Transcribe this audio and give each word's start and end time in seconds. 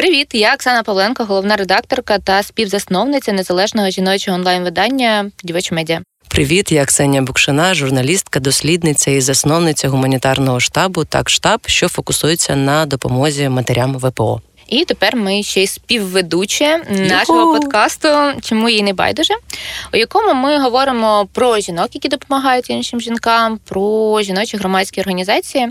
Привіт, 0.00 0.28
я 0.32 0.54
Оксана 0.54 0.82
Павленко, 0.82 1.24
головна 1.24 1.56
редакторка 1.56 2.18
та 2.18 2.42
співзасновниця 2.42 3.32
незалежного 3.32 3.90
жіночого 3.90 4.34
онлайн-видання 4.34 5.30
Дівоч 5.44 5.72
медіа. 5.72 6.00
Привіт, 6.28 6.72
я 6.72 6.84
Ксенія 6.84 7.22
Букшина, 7.22 7.74
журналістка, 7.74 8.40
дослідниця 8.40 9.10
і 9.10 9.20
засновниця 9.20 9.88
гуманітарного 9.88 10.60
штабу 10.60 11.04
так 11.04 11.30
штаб, 11.30 11.60
що 11.66 11.88
фокусується 11.88 12.56
на 12.56 12.86
допомозі 12.86 13.48
матерям 13.48 13.96
ВПО. 13.98 14.40
І 14.70 14.84
тепер 14.84 15.16
ми 15.16 15.42
ще 15.42 15.62
й 15.62 15.66
співведучі 15.66 16.68
нашого 16.90 17.54
подкасту 17.54 18.08
Чому 18.42 18.68
їй 18.68 18.82
не 18.82 18.92
байдуже, 18.92 19.34
у 19.94 19.96
якому 19.96 20.34
ми 20.34 20.58
говоримо 20.58 21.28
про 21.32 21.58
жінок, 21.58 21.88
які 21.92 22.08
допомагають 22.08 22.70
іншим 22.70 23.00
жінкам, 23.00 23.58
про 23.64 24.22
жіночі 24.22 24.56
громадські 24.56 25.00
організації, 25.00 25.68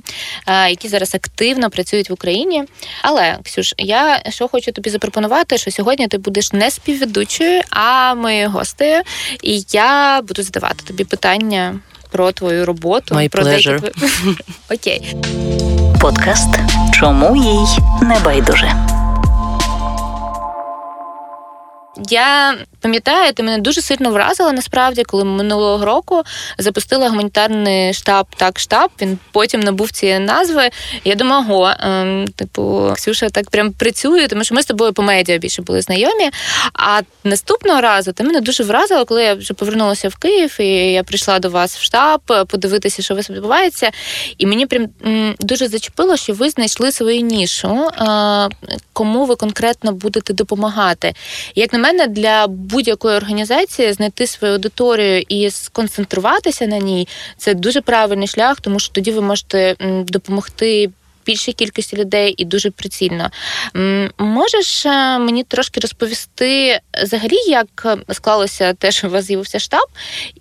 е, 0.48 0.70
які 0.70 0.88
зараз 0.88 1.16
активно 1.16 1.70
працюють 1.70 2.10
в 2.10 2.14
Україні. 2.14 2.64
Але 3.02 3.38
Ксюш, 3.44 3.74
я 3.78 4.22
що 4.30 4.48
хочу 4.48 4.72
тобі 4.72 4.90
запропонувати, 4.90 5.58
що 5.58 5.72
сьогодні 5.72 6.08
ти 6.08 6.18
будеш 6.18 6.54
не 6.54 6.72
співведучою, 6.72 7.62
а 7.70 8.16
моєю 8.16 8.50
гостею, 8.50 9.02
і 9.44 9.66
я 9.72 10.22
буду 10.22 10.44
задавати 10.44 10.86
тобі 10.88 11.04
питання 11.04 11.80
про 12.12 12.32
твою 12.32 12.66
роботу. 12.66 13.16
My 13.16 13.30
про 13.30 13.44
pleasure. 13.44 13.82
деякі 13.82 14.00
окей. 14.74 15.16
Подкаст 16.02 16.50
Чому 16.94 17.36
їй 17.36 17.78
не 18.02 18.20
байдуже. 18.20 18.89
Я 22.08 22.58
пам'ятаю, 22.82 23.34
ти 23.34 23.44
мене 23.44 23.58
дуже 23.58 23.82
сильно 23.82 24.12
вразила 24.12 24.52
насправді, 24.52 25.04
коли 25.04 25.24
минулого 25.24 25.86
року 25.86 26.24
запустила 26.58 27.10
гуманітарний 27.10 27.94
штаб 27.94 28.26
так 28.38 28.60
штаб. 28.60 28.90
Він 29.02 29.20
потім 29.32 29.60
набув 29.60 29.92
цієї 29.92 30.20
назви. 30.20 30.70
Я 31.04 31.16
думаю, 31.16 31.42
ого, 31.42 31.74
ем, 31.80 32.28
типу, 32.36 32.94
Ксюша 32.96 33.30
так 33.30 33.50
прям 33.50 33.72
працює, 33.72 34.28
тому 34.28 34.44
що 34.44 34.56
ми 34.56 34.62
з 34.62 34.66
тобою 34.66 34.94
по 34.94 35.02
медіа 35.02 35.38
більше 35.38 35.62
були 35.62 35.82
знайомі. 35.82 36.30
А 36.74 37.02
наступного 37.24 37.82
разу 37.82 38.12
ти 38.12 38.24
мене 38.24 38.42
дуже 38.42 38.64
вразила, 38.64 39.06
коли 39.06 39.24
я 39.24 39.34
вже 39.34 39.54
повернулася 39.54 40.10
в 40.10 40.16
Київ, 40.16 40.56
і 40.60 40.92
я 40.92 41.04
прийшла 41.04 41.40
до 41.40 41.50
вас 41.50 41.78
в 41.78 41.84
штаб 41.84 42.22
подивитися, 42.48 43.02
що 43.02 43.14
у 43.14 43.18
вас 43.18 43.30
відбувається. 43.30 43.92
І 44.38 44.46
мені 44.46 44.66
прям 44.66 44.88
дуже 45.40 45.68
зачепило, 45.68 46.18
що 46.18 46.34
ви 46.34 46.50
знайшли 46.50 46.92
свою 46.92 47.22
нішу, 47.22 47.88
е, 47.88 48.50
кому 48.94 49.26
ви 49.26 49.36
конкретно 49.36 49.92
будете 49.92 50.34
допомагати. 50.34 51.14
Як 51.56 51.74
на 51.74 51.80
мене, 51.80 51.89
для 52.08 52.48
будь-якої 52.48 53.18
організації 53.18 53.94
знайти 53.94 54.28
свою 54.28 54.54
аудиторію 54.54 55.26
і 55.30 55.52
сконцентруватися 55.52 56.68
на 56.68 56.78
ній 56.78 57.08
це 57.38 57.54
дуже 57.54 57.82
правильний 57.82 58.28
шлях, 58.28 58.62
тому 58.62 58.80
що 58.80 58.94
тоді 58.94 59.12
ви 59.12 59.22
можете 59.22 59.76
допомогти. 60.08 60.90
Більшій 61.30 61.54
кількості 61.54 61.96
людей 61.96 62.34
і 62.38 62.46
дуже 62.46 62.72
прицільно. 62.72 63.30
Можеш 64.18 64.86
е, 64.86 65.20
мені 65.20 65.44
трошки 65.44 65.80
розповісти 65.80 66.80
взагалі, 67.04 67.36
як 67.48 67.98
склалося 68.12 68.74
те, 68.74 68.92
що 68.92 69.08
у 69.08 69.12
вас 69.12 69.26
з'явився 69.26 69.60
штаб, 69.60 69.88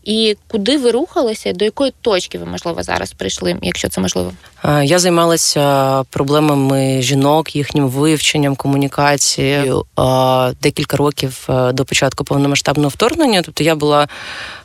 і 0.05 0.37
куди 0.49 0.79
ви 0.79 0.91
рухалися, 0.91 1.53
до 1.53 1.65
якої 1.65 1.93
точки 2.01 2.39
ви, 2.39 2.47
можливо, 2.47 2.83
зараз 2.83 3.13
прийшли, 3.13 3.57
якщо 3.63 3.89
це 3.89 4.01
можливо? 4.01 4.33
Е, 4.65 4.85
Я 4.85 4.99
займалася 4.99 6.05
проблемами 6.11 7.03
жінок, 7.03 7.57
їхнім 7.57 7.89
вивченням, 7.89 8.57
комунікацією 8.57 9.85
е, 9.99 10.03
декілька 10.63 10.97
років 10.97 11.47
е, 11.49 11.73
до 11.73 11.85
початку 11.85 12.25
повномасштабного 12.25 12.89
вторгнення. 12.89 13.43
Тобто 13.43 13.65
я 13.65 13.75
була 13.75 14.03
е, 14.03 14.09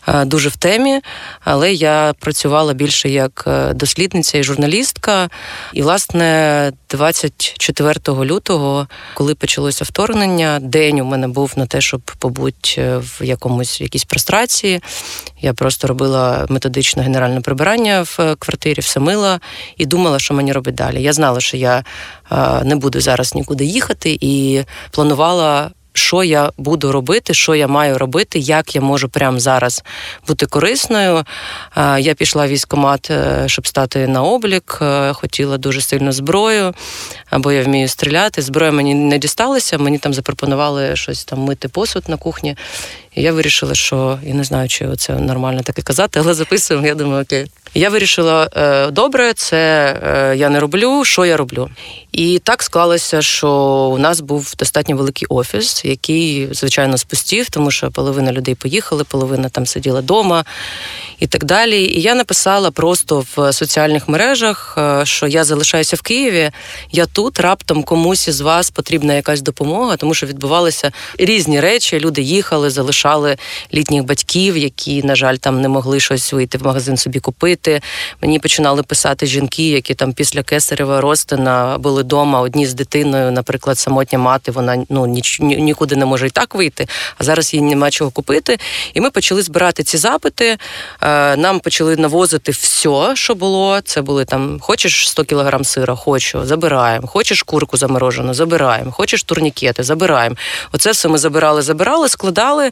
дуже 0.08 0.50
в 0.50 0.56
темі, 0.56 1.02
але 1.44 1.74
я 1.74 2.14
працювала 2.20 2.74
більше 2.74 3.10
як 3.10 3.44
е, 3.48 3.74
дослідниця 3.74 4.38
і 4.38 4.44
журналістка. 4.44 5.30
І, 5.74 5.82
власне, 5.82 6.72
24 6.90 8.00
лютого, 8.08 8.88
коли 9.14 9.36
почалося 9.36 9.86
вторгнення, 9.86 10.60
день 10.62 11.00
у 11.00 11.06
мене 11.06 11.28
був 11.28 11.54
на 11.56 11.66
те, 11.66 11.82
щоб 11.82 12.02
побути 12.02 12.76
е, 12.78 12.98
в 12.98 13.20
якомусь 13.24 13.82
якійсь 13.82 14.04
прострації. 14.04 14.82
Я 15.42 15.54
просто 15.54 15.88
робила 15.88 16.46
методичне 16.50 17.04
генеральне 17.04 17.42
прибирання 17.42 18.02
в 18.02 18.18
е, 18.20 18.36
квартирі, 18.40 18.82
все 18.82 19.00
мила 19.00 19.40
і 19.78 19.86
думала, 19.86 20.20
що 20.20 20.34
мені 20.34 20.54
робити 20.54 20.78
далі. 20.78 21.04
Я 21.04 21.14
знала, 21.14 21.40
що 21.40 21.58
я 21.58 21.84
е, 22.32 22.64
не 22.64 22.76
буду 22.76 23.02
зараз 23.02 23.36
нікуди 23.36 23.66
їхати, 23.66 24.18
і 24.22 24.64
планувала. 24.92 25.72
Що 25.94 26.24
я 26.24 26.52
буду 26.58 26.92
робити, 26.92 27.34
що 27.34 27.56
я 27.56 27.68
маю 27.68 27.98
робити, 27.98 28.40
як 28.40 28.76
я 28.76 28.82
можу 28.82 29.10
прямо 29.10 29.40
зараз 29.40 29.84
бути 30.28 30.46
корисною. 30.46 31.24
Я 32.00 32.14
пішла 32.14 32.46
в 32.46 32.50
військкомат, 32.50 33.12
е, 33.12 33.44
щоб 33.48 33.68
стати 33.68 34.08
на 34.08 34.24
облік. 34.24 34.80
е, 34.82 35.14
Хотіла 35.14 35.58
дуже 35.58 35.82
сильно 35.82 36.12
зброю, 36.12 36.74
бо 37.32 37.52
я 37.52 37.64
вмію 37.64 37.88
стріляти. 37.88 38.42
Зброя 38.42 38.72
мені 38.72 38.96
не 38.96 39.18
дісталася. 39.18 39.78
Мені 39.78 39.98
там 39.98 40.14
запропонували 40.14 40.96
щось 40.96 41.24
там 41.26 41.40
мити 41.40 41.68
посуд 41.68 42.04
на 42.08 42.18
кухні. 42.18 42.58
І 43.16 43.22
я 43.22 43.34
вирішила, 43.34 43.76
що 43.76 44.20
я 44.24 44.34
не 44.34 44.44
знаю, 44.44 44.70
чи 44.70 44.96
це 44.98 45.14
нормально 45.14 45.62
таке 45.62 45.82
казати, 45.82 46.20
але 46.20 46.34
записуємо. 46.34 46.88
Я 46.88 46.96
думаю, 46.96 47.24
окей. 47.24 47.48
Я 47.76 47.90
вирішила, 47.90 48.50
е, 48.56 48.92
добре, 48.92 49.34
це 49.34 49.58
е, 50.04 50.38
я 50.38 50.50
не 50.50 50.60
роблю. 50.60 51.06
Що 51.06 51.26
я 51.26 51.38
роблю? 51.38 51.70
І 52.12 52.40
так 52.40 52.64
склалося, 52.64 53.22
що 53.22 53.50
у 53.94 53.98
нас 53.98 54.22
був 54.22 54.54
достатньо 54.58 54.96
великий 54.96 55.28
офіс, 55.30 55.86
який, 55.86 56.48
звичайно, 56.52 56.98
спустів, 56.98 57.50
тому 57.50 57.72
що 57.72 57.92
половина 57.92 58.32
людей 58.32 58.56
поїхали, 58.56 59.04
половина 59.04 59.50
там 59.50 59.66
сиділа 59.66 60.00
вдома 60.00 60.46
і 61.20 61.28
так 61.28 61.44
далі. 61.44 61.84
І 61.84 62.02
я 62.02 62.16
написала 62.16 62.72
просто 62.72 63.26
в 63.36 63.54
соціальних 63.54 64.10
мережах, 64.10 64.76
е, 64.78 65.06
що 65.06 65.28
я 65.28 65.44
залишаюся 65.44 65.96
в 65.96 66.02
Києві. 66.02 66.52
Я 66.92 67.06
тут 67.06 67.40
раптом 67.40 67.84
комусь 67.84 68.28
із 68.28 68.42
вас 68.42 68.72
потрібна 68.72 69.14
якась 69.14 69.42
допомога, 69.42 69.98
тому 69.98 70.14
що 70.14 70.28
відбувалися 70.28 70.92
різні 71.18 71.60
речі. 71.60 72.00
Люди 72.00 72.22
їхали, 72.22 72.70
залишали 72.70 73.38
літніх 73.74 74.04
батьків, 74.04 74.58
які, 74.58 75.04
на 75.04 75.16
жаль, 75.16 75.36
там 75.36 75.62
не 75.62 75.68
могли 75.68 76.00
щось 76.00 76.34
вийти 76.34 76.58
в 76.58 76.66
магазин 76.66 76.98
собі 76.98 77.20
купити. 77.20 77.63
Мені 78.22 78.40
починали 78.40 78.84
писати 78.84 79.26
жінки, 79.26 79.70
які 79.70 79.94
там 79.94 80.14
після 80.14 80.44
кесарева 80.44 81.02
Ростина 81.02 81.78
були 81.80 82.02
вдома, 82.02 82.42
одні 82.42 82.66
з 82.66 82.74
дитиною, 82.74 83.32
наприклад, 83.32 83.80
самотня 83.80 84.20
мати, 84.20 84.52
вона 84.52 84.86
ну 84.90 85.06
ніч, 85.06 85.40
ні- 85.40 85.58
нікуди 85.62 85.96
не 85.96 86.06
може 86.06 86.28
і 86.28 86.30
так 86.30 86.56
вийти, 86.56 86.88
а 87.18 87.24
зараз 87.24 87.54
їй 87.54 87.62
нема 87.62 87.92
чого 87.92 88.12
купити. 88.12 88.58
І 88.94 89.02
ми 89.02 89.10
почали 89.10 89.42
збирати 89.42 89.84
ці 89.84 89.98
запити. 89.98 90.58
Е, 91.02 91.38
Нам 91.38 91.60
почали 91.60 91.96
навозити 91.98 92.52
все, 92.52 93.12
що 93.16 93.36
було. 93.36 93.82
Це 93.82 94.02
були 94.02 94.26
там: 94.26 94.60
хочеш 94.60 95.10
100 95.10 95.24
кілограм 95.24 95.64
сира, 95.64 95.96
хочу, 95.96 96.46
забираємо. 96.46 97.08
Хочеш 97.08 97.44
курку 97.44 97.78
заморожену, 97.78 98.34
забираємо. 98.34 98.92
Хочеш 98.92 99.24
турнікети, 99.24 99.84
забираємо. 99.84 100.36
Оце 100.72 100.92
все 100.92 101.08
ми 101.10 101.18
забирали, 101.18 101.62
забирали, 101.62 102.10
складали. 102.10 102.70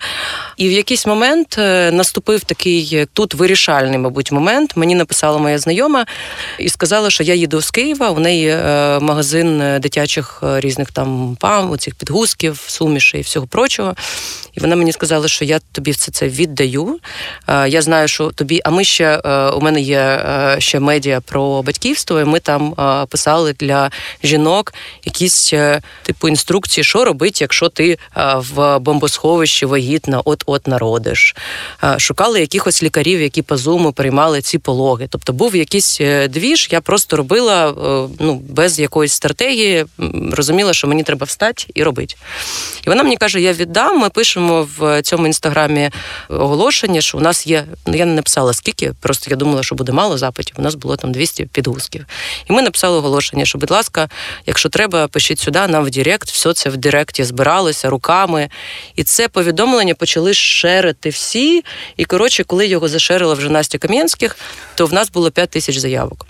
І 0.58 0.70
в 0.70 0.72
якийсь 0.72 1.06
момент 1.06 1.56
е, 1.58 1.92
наступив 1.92 2.44
такий 2.44 2.90
е, 2.94 3.08
тут 3.14 3.34
вирішальний, 3.34 3.98
мабуть, 4.00 4.32
момент. 4.32 4.74
Мені 4.82 4.96
написала 4.96 5.38
моя 5.38 5.60
знайома 5.60 6.06
і 6.60 6.70
сказала, 6.70 7.10
що 7.10 7.24
я 7.24 7.34
їду 7.34 7.62
з 7.62 7.72
Києва. 7.72 8.10
У 8.10 8.20
неї 8.20 8.48
е, 8.50 9.00
магазин 9.00 9.62
е, 9.62 9.80
дитячих 9.80 10.44
е, 10.44 10.60
різних 10.60 10.92
там 10.92 11.38
пам, 11.40 11.72
оцих 11.72 11.96
підгузків, 11.96 12.64
сумішей 12.68 13.20
і 13.20 13.24
всього 13.24 13.48
прочого. 13.48 13.96
І 14.54 14.60
вона 14.60 14.76
мені 14.76 14.92
сказала, 14.92 15.28
що 15.28 15.46
я 15.46 15.60
тобі 15.72 15.92
все 15.92 16.12
це 16.12 16.28
віддаю. 16.28 17.00
Я 17.68 17.82
знаю, 17.82 18.08
що 18.08 18.32
тобі. 18.32 18.62
А 18.64 18.70
ми 18.70 18.84
ще 18.84 19.18
у 19.56 19.62
мене 19.62 19.82
є 19.82 20.26
ще 20.60 20.80
медіа 20.80 21.22
про 21.22 21.62
батьківство. 21.62 22.20
і 22.20 22.26
Ми 22.26 22.40
там 22.40 22.76
писали 23.10 23.54
для 23.54 23.92
жінок 24.24 24.74
якісь 25.06 25.54
типу 26.04 26.28
інструкції, 26.28 26.84
що 26.84 27.06
робити, 27.06 27.38
якщо 27.42 27.70
ти 27.70 27.98
в 28.36 28.80
бомбосховищі 28.80 29.66
вагітна, 29.66 30.22
от-от 30.26 30.68
народиш. 30.68 31.36
Шукали 31.98 32.40
якихось 32.40 32.84
лікарів, 32.84 33.22
які 33.22 33.42
по 33.42 33.58
зуму 33.58 33.92
приймали 33.92 34.42
ці 34.42 34.58
пологи. 34.72 35.08
Тобто 35.10 35.34
був 35.34 35.56
якийсь 35.56 36.02
е, 36.02 36.28
двіж, 36.28 36.70
я 36.72 36.82
просто 36.82 37.18
робила 37.18 37.70
е, 37.70 38.10
ну, 38.20 38.42
без 38.50 38.80
якоїсь 38.80 39.14
стратегії, 39.14 39.86
розуміла, 40.32 40.74
що 40.74 40.88
мені 40.88 41.04
треба 41.04 41.26
встати 41.26 41.66
і 41.74 41.84
робити. 41.84 42.16
І 42.88 42.90
вона 42.90 43.04
мені 43.04 43.18
каже: 43.18 43.42
я 43.42 43.54
віддам. 43.54 44.00
Ми 44.00 44.10
пишемо 44.10 44.68
в 44.78 45.02
цьому 45.02 45.28
інстаграмі 45.28 45.90
оголошення, 46.30 47.02
що 47.02 47.18
у 47.18 47.22
нас 47.22 47.48
є. 47.48 47.66
Ну 47.86 47.96
я 47.96 48.06
не 48.06 48.14
написала 48.14 48.54
скільки, 48.54 48.94
просто 49.00 49.28
я 49.30 49.36
думала, 49.36 49.64
що 49.64 49.76
буде 49.76 49.92
мало 49.92 50.18
запитів. 50.18 50.56
У 50.60 50.62
нас 50.62 50.76
було 50.76 50.96
там 50.96 51.12
200 51.12 51.46
підгузків. 51.46 52.06
І 52.50 52.54
ми 52.54 52.62
написали 52.62 52.98
оголошення, 52.98 53.46
що, 53.46 53.58
будь 53.58 53.72
ласка, 53.72 54.10
якщо 54.46 54.70
треба, 54.70 55.08
пишіть 55.08 55.40
сюди, 55.40 55.68
нам 55.68 55.84
в 55.86 55.90
Директ. 55.90 56.30
Все 56.30 56.54
це 56.54 56.70
в 56.70 56.78
Директі 56.78 57.24
збиралося 57.24 57.90
руками. 57.90 58.50
І 58.96 59.04
це 59.04 59.28
повідомлення 59.28 59.96
почали 59.96 60.34
шерити 60.34 61.10
всі. 61.10 61.64
І 61.98 62.06
коротше, 62.06 62.44
коли 62.44 62.68
його 62.68 62.88
зашерила 62.88 63.34
вже 63.34 63.50
Настя 63.50 63.78
Кам'янських, 63.78 64.38
то 64.76 64.86
в 64.86 64.94
нас 64.94 65.12
було 65.12 65.32
5 65.32 65.50
тисяч 65.50 65.78
заявок. 65.78 66.26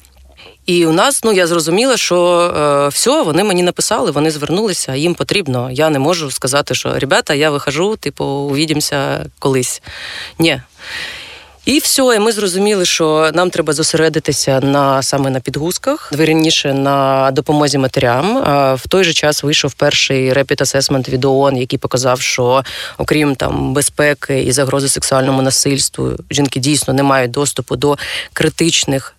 І 0.65 0.85
у 0.85 0.91
нас, 0.91 1.23
ну 1.23 1.31
я 1.31 1.47
зрозуміла, 1.47 1.97
що 1.97 2.39
е, 2.41 2.87
все, 2.87 3.21
вони 3.21 3.43
мені 3.43 3.63
написали, 3.63 4.11
вони 4.11 4.31
звернулися, 4.31 4.95
їм 4.95 5.15
потрібно. 5.15 5.71
Я 5.71 5.89
не 5.89 5.99
можу 5.99 6.31
сказати, 6.31 6.75
що 6.75 6.99
ребята, 6.99 7.33
я 7.33 7.49
вихожу, 7.49 7.95
типу, 7.95 8.25
увідімося 8.25 9.25
колись. 9.39 9.81
Ні. 10.39 10.61
І 11.65 11.79
все, 11.79 12.15
і 12.15 12.19
ми 12.19 12.31
зрозуміли, 12.31 12.85
що 12.85 13.31
нам 13.33 13.49
треба 13.49 13.73
зосередитися 13.73 14.59
на 14.59 15.03
саме 15.03 15.29
на 15.29 15.39
підгузках, 15.39 16.13
вірніше 16.17 16.73
на 16.73 17.31
допомозі 17.31 17.77
матерям. 17.77 18.37
В 18.75 18.87
той 18.87 19.03
же 19.03 19.13
час 19.13 19.43
вийшов 19.43 19.73
перший 19.73 20.33
репіт 20.33 20.61
асесмент 20.61 21.09
від 21.09 21.25
ООН, 21.25 21.57
який 21.57 21.79
показав, 21.79 22.21
що 22.21 22.63
окрім 22.97 23.35
там 23.35 23.73
безпеки 23.73 24.43
і 24.43 24.51
загрози 24.51 24.89
сексуальному 24.89 25.41
насильству, 25.41 26.11
жінки 26.31 26.59
дійсно 26.59 26.93
не 26.93 27.03
мають 27.03 27.31
доступу 27.31 27.75
до 27.75 27.97
критичних. 28.33 29.15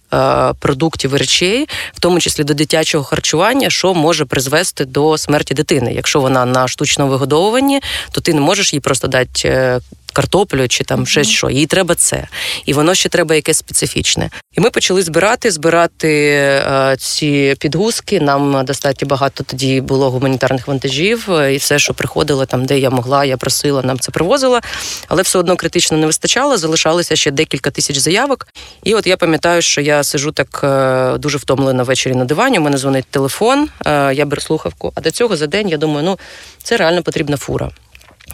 Продуктів 0.58 1.14
і 1.14 1.16
речей, 1.16 1.68
в 1.94 2.00
тому 2.00 2.20
числі 2.20 2.44
до 2.44 2.54
дитячого 2.54 3.04
харчування, 3.04 3.70
що 3.70 3.94
може 3.94 4.24
призвести 4.24 4.84
до 4.84 5.18
смерті 5.18 5.54
дитини. 5.54 5.92
Якщо 5.94 6.20
вона 6.20 6.44
на 6.44 6.68
штучному 6.68 7.10
вигодовуванні, 7.10 7.80
то 8.10 8.20
ти 8.20 8.34
не 8.34 8.40
можеш 8.40 8.72
їй 8.72 8.80
просто 8.80 9.08
дати 9.08 9.48
е, 9.48 9.80
картоплю 10.12 10.68
чи 10.68 10.84
там 10.84 11.06
щось 11.06 11.28
що. 11.28 11.50
Їй 11.50 11.66
треба 11.66 11.94
це. 11.94 12.28
І 12.66 12.72
воно 12.72 12.94
ще 12.94 13.08
треба 13.08 13.34
якесь 13.34 13.58
специфічне. 13.58 14.30
І 14.52 14.60
ми 14.60 14.70
почали 14.70 15.02
збирати, 15.02 15.50
збирати 15.50 16.08
е, 16.08 16.96
ці 16.98 17.56
підгузки. 17.58 18.20
Нам 18.20 18.64
достатньо 18.64 19.08
багато 19.08 19.44
тоді 19.44 19.80
було 19.80 20.10
гуманітарних 20.10 20.68
вантажів, 20.68 21.28
і 21.52 21.56
все, 21.56 21.78
що 21.78 21.94
приходило 21.94 22.46
там, 22.46 22.64
де 22.64 22.78
я 22.78 22.90
могла, 22.90 23.24
я 23.24 23.36
просила, 23.36 23.82
нам 23.82 23.98
це 23.98 24.12
привозила. 24.12 24.60
Але 25.08 25.22
все 25.22 25.38
одно 25.38 25.56
критично 25.56 25.98
не 25.98 26.06
вистачало. 26.06 26.56
Залишалося 26.56 27.16
ще 27.16 27.30
декілька 27.30 27.70
тисяч 27.70 27.96
заявок. 27.96 28.46
І 28.82 28.94
от 28.94 29.06
я 29.06 29.16
пам'ятаю, 29.16 29.62
що 29.62 29.80
я 29.80 30.04
сижу 30.04 30.32
так 30.32 30.60
е, 30.64 31.18
дуже 31.18 31.38
втомлена 31.38 31.82
ввечері 31.82 32.14
на 32.14 32.24
дивані. 32.24 32.58
У 32.58 32.62
мене 32.62 32.78
дзвонить 32.78 33.06
телефон, 33.10 33.68
е, 33.86 34.14
я 34.14 34.26
беру 34.26 34.42
слухавку. 34.42 34.92
А 34.94 35.00
до 35.00 35.10
цього 35.10 35.36
за 35.36 35.46
день 35.46 35.68
я 35.68 35.76
думаю, 35.76 36.06
ну 36.06 36.18
це 36.62 36.76
реально 36.76 37.02
потрібна 37.02 37.36
фура. 37.36 37.70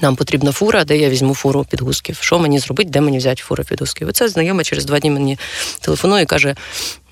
Нам 0.00 0.16
потрібна 0.16 0.52
фура, 0.52 0.84
де 0.84 0.96
я 0.96 1.08
візьму 1.08 1.34
фуру 1.34 1.66
підгузків. 1.70 2.18
Що 2.20 2.38
мені 2.38 2.58
зробити, 2.58 2.90
де 2.90 3.00
мені 3.00 3.18
взяти 3.18 3.42
фуру 3.42 3.64
підгузків? 3.64 4.08
Оце 4.08 4.28
знайома 4.28 4.64
через 4.64 4.84
два 4.84 4.98
дні 4.98 5.10
мені 5.10 5.38
телефонує 5.80 6.22
і 6.22 6.26
каже: 6.26 6.54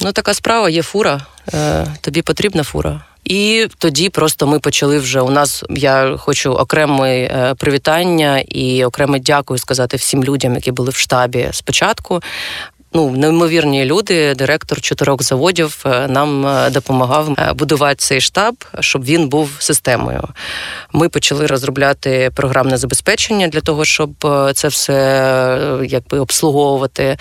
ну 0.00 0.12
така 0.12 0.34
справа, 0.34 0.70
є 0.70 0.82
фура, 0.82 1.26
е, 1.54 1.86
тобі 2.00 2.22
потрібна 2.22 2.62
фура. 2.62 3.00
І 3.24 3.66
тоді 3.78 4.08
просто 4.08 4.46
ми 4.46 4.60
почали 4.60 4.98
вже. 4.98 5.20
У 5.20 5.30
нас 5.30 5.64
я 5.70 6.16
хочу 6.18 6.52
окреме 6.52 7.16
е, 7.16 7.54
привітання 7.54 8.38
і 8.48 8.84
окреме 8.84 9.18
дякую 9.20 9.58
сказати 9.58 9.96
всім 9.96 10.24
людям, 10.24 10.54
які 10.54 10.72
були 10.72 10.90
в 10.90 10.96
штабі 10.96 11.48
спочатку 11.52 12.22
ну 12.96 13.10
неймовірні 13.10 13.84
люди. 13.84 14.34
Директор 14.34 14.80
чотирьох 14.80 15.22
заводів 15.22 15.82
е, 15.86 16.08
нам 16.08 16.46
е, 16.46 16.70
допомагав 16.70 17.34
е, 17.38 17.52
будувати 17.52 17.96
цей 17.96 18.20
штаб, 18.20 18.54
щоб 18.80 19.04
він 19.04 19.28
був 19.28 19.50
системою. 19.58 20.22
Ми 20.92 21.08
почали 21.08 21.46
розробляти 21.46 22.30
програмне 22.34 22.76
забезпечення 22.76 23.48
для 23.48 23.60
того, 23.60 23.84
щоб 23.84 24.10
це 24.54 24.68
все 24.68 25.78
якби 25.84 26.18
обслуговувати. 26.18 27.16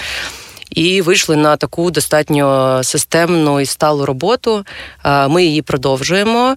І 0.69 1.01
вийшли 1.01 1.35
на 1.35 1.57
таку 1.57 1.91
достатньо 1.91 2.79
системну 2.83 3.59
і 3.59 3.65
сталу 3.65 4.05
роботу. 4.05 4.65
Ми 5.27 5.43
її 5.43 5.61
продовжуємо. 5.61 6.55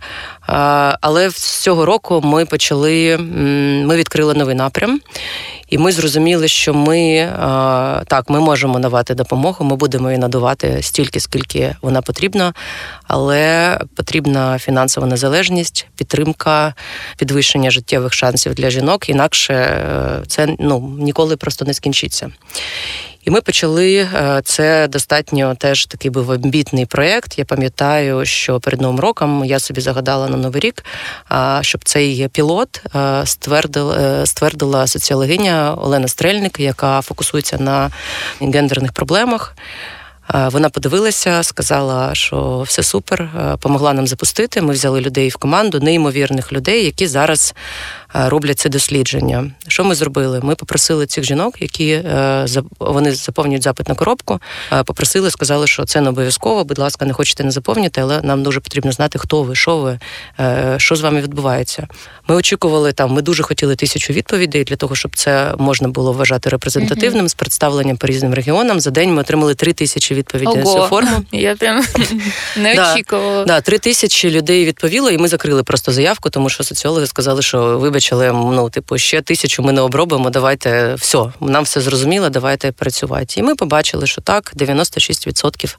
Але 1.01 1.31
з 1.31 1.61
цього 1.61 1.85
року 1.85 2.21
ми 2.25 2.47
почали 2.47 3.19
ми 3.87 3.97
відкрили 3.97 4.35
новий 4.35 4.55
напрям. 4.55 5.01
І 5.69 5.79
ми 5.79 5.93
зрозуміли, 5.93 6.49
що 6.49 6.75
ми 6.75 7.33
так, 8.07 8.25
ми 8.29 8.41
можемо 8.41 8.79
надавати 8.79 9.15
допомогу, 9.15 9.65
ми 9.65 9.77
будемо 9.77 10.09
її 10.09 10.19
надавати 10.19 10.83
стільки, 10.83 11.21
скільки 11.21 11.77
вона 11.83 12.03
потрібна, 12.03 12.53
але 13.07 13.79
потрібна 13.95 14.59
фінансова 14.59 15.07
незалежність, 15.07 15.87
підтримка, 15.97 16.75
підвищення 17.17 17.71
життєвих 17.71 18.13
шансів 18.13 18.55
для 18.55 18.71
жінок. 18.71 19.09
Інакше 19.09 19.55
е, 19.55 20.23
це 20.27 20.57
ну 20.59 20.97
ніколи 20.99 21.37
просто 21.37 21.65
не 21.65 21.75
скінчиться. 21.75 22.31
І 23.25 23.31
ми 23.31 23.41
почали 23.41 23.97
е, 23.97 24.41
це 24.45 24.89
достатньо 24.89 25.55
теж 25.55 25.87
такий 25.87 26.11
був 26.11 26.33
амбітний 26.33 26.87
проєкт. 26.87 27.39
Я 27.39 27.45
пам'ятаю, 27.45 28.25
що 28.25 28.61
перед 28.61 28.81
новим 28.81 29.01
роком 29.01 29.45
я 29.45 29.59
собі 29.59 29.81
загадала 29.81 30.29
на 30.29 30.37
новий 30.37 30.61
рік, 30.61 30.85
щоб 31.61 31.85
цей 31.85 32.29
пілот 32.29 32.83
е, 32.95 33.23
ствердила, 33.27 33.97
е, 33.97 34.27
ствердила 34.27 34.87
соціологиня 34.87 35.75
Олена 35.75 36.09
Стрельник, 36.09 36.61
яка 36.61 37.01
фокусується 37.01 37.59
на 37.59 37.91
гендерних 38.41 38.93
проблемах. 38.93 39.55
Вона 40.35 40.69
подивилася, 40.69 41.43
сказала, 41.43 42.15
що 42.15 42.63
все 42.67 42.83
супер, 42.83 43.31
помогла 43.61 43.93
нам 43.93 44.07
запустити. 44.07 44.63
Ми 44.63 44.73
взяли 44.73 45.01
людей 45.01 45.29
в 45.29 45.37
команду, 45.37 45.81
неймовірних 45.81 46.53
людей, 46.53 46.85
які 46.85 47.07
зараз 47.07 47.55
роблять 48.15 48.59
це 48.59 48.69
дослідження. 48.69 49.51
Що 49.69 49.85
ми 49.85 49.95
зробили? 49.95 50.41
Ми 50.43 50.55
попросили 50.55 51.07
цих 51.07 51.25
жінок, 51.25 51.63
які 51.63 51.91
е, 51.91 52.47
вони 52.79 53.13
заповнюють 53.13 53.63
запит 53.63 53.89
на 53.89 53.95
коробку. 53.95 54.41
Е, 54.73 54.83
попросили, 54.83 55.31
сказали, 55.31 55.67
що 55.67 55.85
це 55.85 56.01
не 56.01 56.09
обов'язково. 56.09 56.65
Будь 56.65 56.79
ласка, 56.79 57.05
не 57.05 57.13
хочете 57.13 57.45
не 57.45 57.51
заповнити, 57.51 58.01
але 58.01 58.21
нам 58.23 58.43
дуже 58.43 58.61
потрібно 58.61 58.93
знати, 58.93 59.19
хто 59.19 59.43
ви, 59.43 59.55
що 59.55 59.77
ви, 59.77 59.99
що 60.79 60.97
з 60.97 61.01
вами 61.01 61.21
відбувається. 61.21 61.89
Ми 62.29 62.35
очікували 62.35 62.93
там. 62.93 63.11
Ми 63.11 63.23
дуже 63.23 63.43
хотіли 63.43 63.77
тисячу 63.77 64.13
відповідей 64.13 64.65
для 64.65 64.77
того, 64.77 64.95
щоб 64.95 65.17
це 65.17 65.55
можна 65.59 65.89
було 65.89 66.13
вважати 66.13 66.51
репрезентативним 66.51 67.25
mm-hmm. 67.25 67.29
з 67.29 67.35
представленням 67.35 67.97
по 67.97 68.07
різним 68.07 68.35
регіонам. 68.35 68.81
За 68.81 68.91
день 68.91 69.15
ми 69.15 69.21
отримали 69.21 69.55
три 69.55 69.73
тисячі 69.73 70.15
відповідей 70.15 70.63
Ого. 70.63 70.75
на 70.75 70.83
цю 70.83 70.89
форму. 70.89 71.25
Я 71.33 71.57
прям 71.57 71.85
не 72.57 72.93
очікувала. 72.93 73.45
Да, 73.45 73.61
три 73.61 73.79
тисячі 73.79 74.31
людей 74.31 74.65
відповіло, 74.65 75.11
і 75.11 75.19
ми 75.19 75.29
закрили 75.29 75.63
просто 75.63 75.93
заявку, 75.93 76.31
тому 76.31 76.49
що 76.49 76.65
соціологи 76.65 77.07
сказали, 77.07 77.43
що 77.43 77.79
вибач 77.79 77.98
вибач, 77.99 78.13
але 78.13 78.33
ну, 78.33 78.71
типу, 78.71 78.99
ще 78.99 79.23
тисячу 79.23 79.63
ми 79.63 79.73
не 79.73 79.81
обробимо. 79.81 80.31
Давайте 80.31 80.95
все, 80.95 81.33
нам 81.41 81.65
все 81.65 81.81
зрозуміло, 81.81 82.29
давайте 82.29 82.73
працювати. 82.73 83.41
І 83.41 83.43
ми 83.43 83.55
побачили, 83.55 84.07
що 84.07 84.21
так, 84.21 84.53
96% 84.57 85.77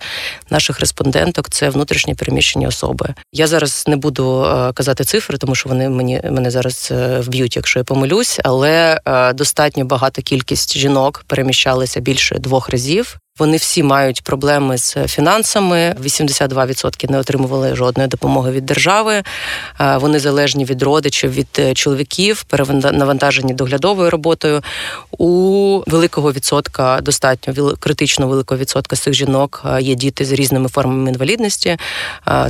наших 0.50 0.80
респонденток 0.80 1.50
це 1.50 1.69
внутрішні 1.69 2.16
переміщені 2.16 2.68
особи. 2.68 3.13
Я 3.33 3.48
зараз 3.48 3.83
не 3.88 3.95
буду 3.95 4.44
е, 4.44 4.74
казати 4.74 5.04
цифри, 5.04 5.38
тому 5.38 5.56
що 5.56 5.69
вони 5.69 5.89
мені 5.89 6.21
мене 6.31 6.51
зараз 6.51 6.89
е, 6.92 7.19
вб'ють, 7.19 7.56
якщо 7.56 7.80
я 7.80 7.83
помилюсь, 7.83 8.39
але 8.44 9.00
е, 9.06 9.33
достатньо 9.33 9.86
багата 9.86 10.21
кількість 10.21 10.77
жінок 10.77 11.24
переміщалися 11.27 12.00
більше 12.00 12.36
двох 12.39 12.69
разів. 12.69 13.18
Вони 13.40 13.58
всі 13.58 13.84
мають 13.84 14.24
проблеми 14.24 14.78
з 14.78 15.08
фінансами. 15.08 15.96
82% 16.04 17.12
не 17.12 17.20
отримували 17.20 17.76
жодної 17.76 18.10
допомоги 18.10 18.52
від 18.52 18.66
держави. 18.66 19.24
Вони 19.96 20.20
залежні 20.20 20.66
від 20.66 20.82
родичів, 20.82 21.34
від 21.34 21.48
е, 21.60 21.74
чоловіків, 21.74 22.44
перевантажені 22.44 23.54
доглядовою 23.54 24.10
роботою. 24.10 24.62
У 25.18 25.84
великого 25.88 26.32
відсотка 26.32 27.00
достатньо 27.02 27.76
критично 27.80 28.28
великого 28.28 28.60
відсотка 28.60 28.96
з 28.96 29.00
цих 29.00 29.14
жінок 29.14 29.66
є 29.80 29.96
діти 29.96 30.26
з 30.26 30.32
різними 30.32 30.70
формами 30.70 31.10
інвалідності. 31.10 31.78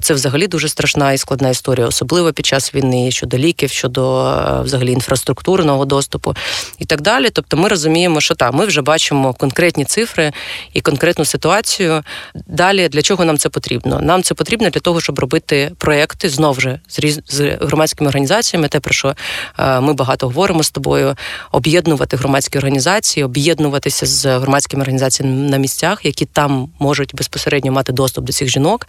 Це 0.02 0.14
взагалі 0.14 0.48
дуже 0.48 0.70
страшна 0.70 1.14
і 1.14 1.18
складна 1.18 1.50
історія, 1.50 1.88
особливо 1.88 2.34
під 2.34 2.46
час 2.46 2.76
війни 2.76 3.12
щодо 3.12 3.38
ліків, 3.38 3.70
щодо 3.70 4.34
взагалі 4.64 4.92
інфраструктурного 4.92 5.86
доступу 5.86 6.36
і 6.80 6.86
так 6.86 7.02
далі. 7.02 7.30
Тобто, 7.30 7.58
ми 7.58 7.69
розуміємо, 7.69 8.22
що 8.22 8.36
так, 8.36 8.54
ми 8.54 8.66
вже 8.66 8.81
бачимо 8.81 9.34
конкретні 9.34 9.86
цифри 9.86 10.31
і 10.80 10.81
конкретну 10.81 11.26
ситуацію. 11.26 12.04
Далі 12.48 12.90
для 12.90 13.02
чого 13.02 13.26
нам 13.26 13.38
це 13.38 13.50
потрібно? 13.50 14.00
Нам 14.02 14.24
це 14.24 14.33
потрібно 14.33 14.69
для 14.69 14.80
того, 14.80 15.02
щоб 15.02 15.19
робити 15.19 15.71
проекти 15.78 16.30
знов 16.30 16.62
же 16.62 16.80
з 16.88 17.00
різ... 17.00 17.19
з 17.28 17.57
громадськими 17.62 18.07
організаціями, 18.07 18.68
те 18.68 18.80
про 18.80 18.94
що 18.94 19.16
е, 19.59 19.80
ми 19.80 19.94
багато 19.94 20.28
говоримо 20.28 20.64
з 20.64 20.71
тобою, 20.71 21.16
об'єднувати 21.52 22.18
громадські 22.18 22.57
організації, 22.57 23.24
об'єднуватися 23.24 24.06
з 24.06 24.40
громадськими 24.40 24.81
організаціями 24.81 25.50
на 25.50 25.57
місцях, 25.57 26.06
які 26.06 26.26
там 26.26 26.69
можуть 26.80 27.16
безпосередньо 27.16 27.71
мати 27.71 27.94
доступ 27.94 28.26
до 28.26 28.33
цих 28.33 28.50
жінок, 28.50 28.88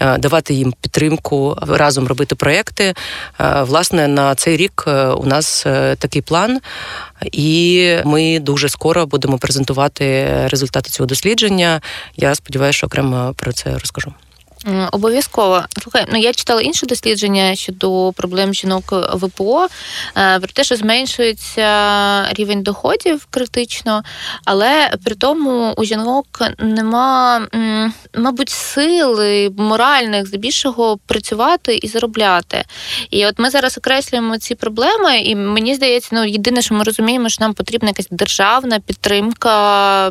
е, 0.00 0.18
давати 0.18 0.54
їм 0.54 0.74
підтримку, 0.80 1.58
разом 1.68 2.06
робити 2.06 2.34
проекти. 2.34 2.84
Е, 3.40 3.62
власне, 3.62 4.08
на 4.08 4.34
цей 4.34 4.56
рік 4.56 4.84
у 5.16 5.26
нас 5.26 5.66
такий 5.98 6.22
план. 6.22 6.60
І 7.32 7.96
ми 8.04 8.38
дуже 8.40 8.68
скоро 8.68 9.06
будемо 9.06 9.38
презентувати 9.38 10.26
результати 10.48 10.90
цього 10.90 11.06
дослідження. 11.06 11.80
Я 12.16 12.34
сподіваюся, 12.34 12.76
що 12.76 12.86
окремо 12.86 13.34
про 13.36 13.52
це 13.52 13.78
розкажу. 13.78 14.12
Обов'язково 14.92 15.64
слухай, 15.82 16.06
ну 16.12 16.18
я 16.18 16.32
читала 16.32 16.60
інше 16.60 16.86
дослідження 16.86 17.54
щодо 17.54 18.12
проблем 18.12 18.54
жінок 18.54 18.84
ВПО 19.14 19.66
е, 20.16 20.38
про 20.38 20.48
те, 20.48 20.64
що 20.64 20.76
зменшується 20.76 21.68
рівень 22.32 22.62
доходів 22.62 23.26
критично, 23.30 24.02
але 24.44 24.90
при 25.04 25.14
тому 25.14 25.74
у 25.76 25.84
жінок 25.84 26.26
нема, 26.58 27.46
мабуть, 28.14 28.48
сили 28.48 29.52
моральних 29.58 30.26
здебільшого 30.26 30.98
працювати 31.06 31.76
і 31.82 31.88
заробляти. 31.88 32.64
І 33.10 33.26
от 33.26 33.38
ми 33.38 33.50
зараз 33.50 33.78
окреслюємо 33.78 34.38
ці 34.38 34.54
проблеми, 34.54 35.18
і 35.18 35.36
мені 35.36 35.74
здається, 35.74 36.08
ну 36.12 36.24
єдине, 36.24 36.62
що 36.62 36.74
ми 36.74 36.84
розуміємо, 36.84 37.28
що 37.28 37.44
нам 37.44 37.54
потрібна 37.54 37.88
якась 37.88 38.08
державна 38.10 38.80
підтримка 38.80 40.10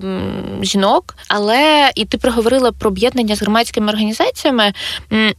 жінок. 0.61 1.15
Але 1.27 1.91
і 1.95 2.05
ти 2.05 2.17
проговорила 2.17 2.71
про 2.71 2.89
об'єднання 2.89 3.35
з 3.35 3.41
громадськими 3.41 3.91
організаціями 3.91 4.42
організаціями. 4.43 4.73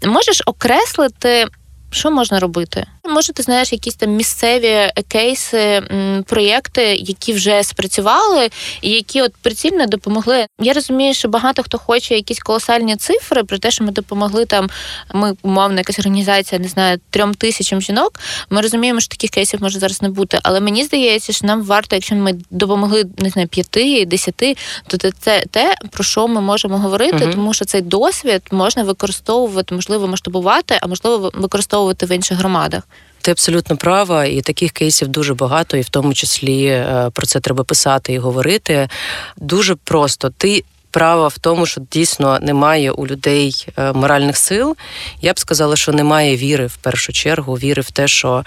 Можеш 0.07 0.43
окреслити, 0.47 1.47
що 1.91 2.11
можна 2.11 2.41
робити? 2.41 2.87
Може, 3.09 3.33
ти 3.33 3.43
знаєш 3.43 3.73
якісь 3.73 3.95
там 3.95 4.11
місцеві 4.11 4.91
кейси, 5.09 5.83
проєкти, 6.27 6.95
які 6.95 7.33
вже 7.33 7.63
спрацювали, 7.63 8.49
і 8.83 8.91
які 8.91 9.23
от 9.23 9.33
прицільно 9.43 9.87
допомогли. 9.87 10.47
Я 10.61 10.73
розумію, 10.73 11.15
що 11.15 11.29
багато 11.29 11.63
хто 11.63 11.79
хоче 11.79 12.15
якісь 12.15 12.39
колосальні 12.39 12.97
цифри 12.97 13.45
про 13.45 13.59
те, 13.59 13.71
що 13.71 13.85
ми 13.85 13.93
допомогли 13.93 14.47
там. 14.47 14.71
Ми 15.15 15.35
умовно, 15.43 15.79
якась 15.79 15.99
організація, 15.99 16.61
не 16.61 16.69
знаю, 16.69 16.99
трьом 17.11 17.35
тисячам 17.35 17.81
жінок. 17.81 18.21
Ми 18.51 18.61
розуміємо, 18.61 19.01
що 19.01 19.09
таких 19.09 19.31
кейсів 19.31 19.63
може 19.63 19.79
зараз 19.79 20.03
не 20.03 20.09
бути. 20.09 20.39
Але 20.43 20.61
мені 20.61 20.85
здається, 20.85 21.33
що 21.33 21.47
нам 21.47 21.63
варто, 21.63 21.97
якщо 21.97 22.15
ми 22.15 22.35
допомогли 22.51 23.05
не 23.19 23.31
знаю, 23.31 23.49
п'яти, 23.49 24.07
десяти, 24.07 24.57
то 24.87 25.11
це 25.11 25.45
те, 25.51 25.75
про 25.91 26.05
що 26.05 26.29
ми 26.29 26.41
можемо 26.41 26.79
говорити, 26.79 27.25
угу. 27.25 27.33
тому 27.33 27.55
що 27.55 27.65
цей 27.65 27.81
досвід 27.81 28.43
можна 28.51 28.83
використовувати, 28.83 29.75
можливо, 29.75 30.09
масштабувати, 30.09 30.79
а 30.83 30.87
можливо, 30.87 31.31
використовувати 31.35 32.07
в 32.07 32.13
інших 32.13 32.39
громадах. 32.39 32.83
Ти 33.25 33.31
абсолютно 33.31 33.76
права, 33.76 34.25
і 34.25 34.40
таких 34.40 34.73
кейсів 34.73 35.09
дуже 35.09 35.35
багато, 35.35 35.76
і 35.76 35.81
в 35.81 35.88
тому 35.88 36.14
числі 36.14 36.66
е, 36.66 37.11
про 37.14 37.26
це 37.26 37.40
треба 37.40 37.64
писати 37.64 38.12
і 38.12 38.19
говорити. 38.19 38.88
Дуже 39.37 39.75
просто 39.75 40.31
ти. 40.31 40.64
Права 40.95 41.29
в 41.29 41.39
тому, 41.39 41.67
що 41.67 41.81
дійсно 41.91 42.39
немає 42.43 42.91
у 42.91 43.07
людей 43.07 43.67
е, 43.79 43.93
моральних 43.93 44.37
сил. 44.37 44.77
Я 45.21 45.33
б 45.33 45.39
сказала, 45.39 45.77
що 45.77 45.93
немає 45.93 46.37
віри 46.37 46.67
в 46.67 46.77
першу 46.77 47.13
чергу, 47.13 47.55
віри 47.55 47.83
в 47.83 47.91
те, 47.91 48.09
що 48.09 48.45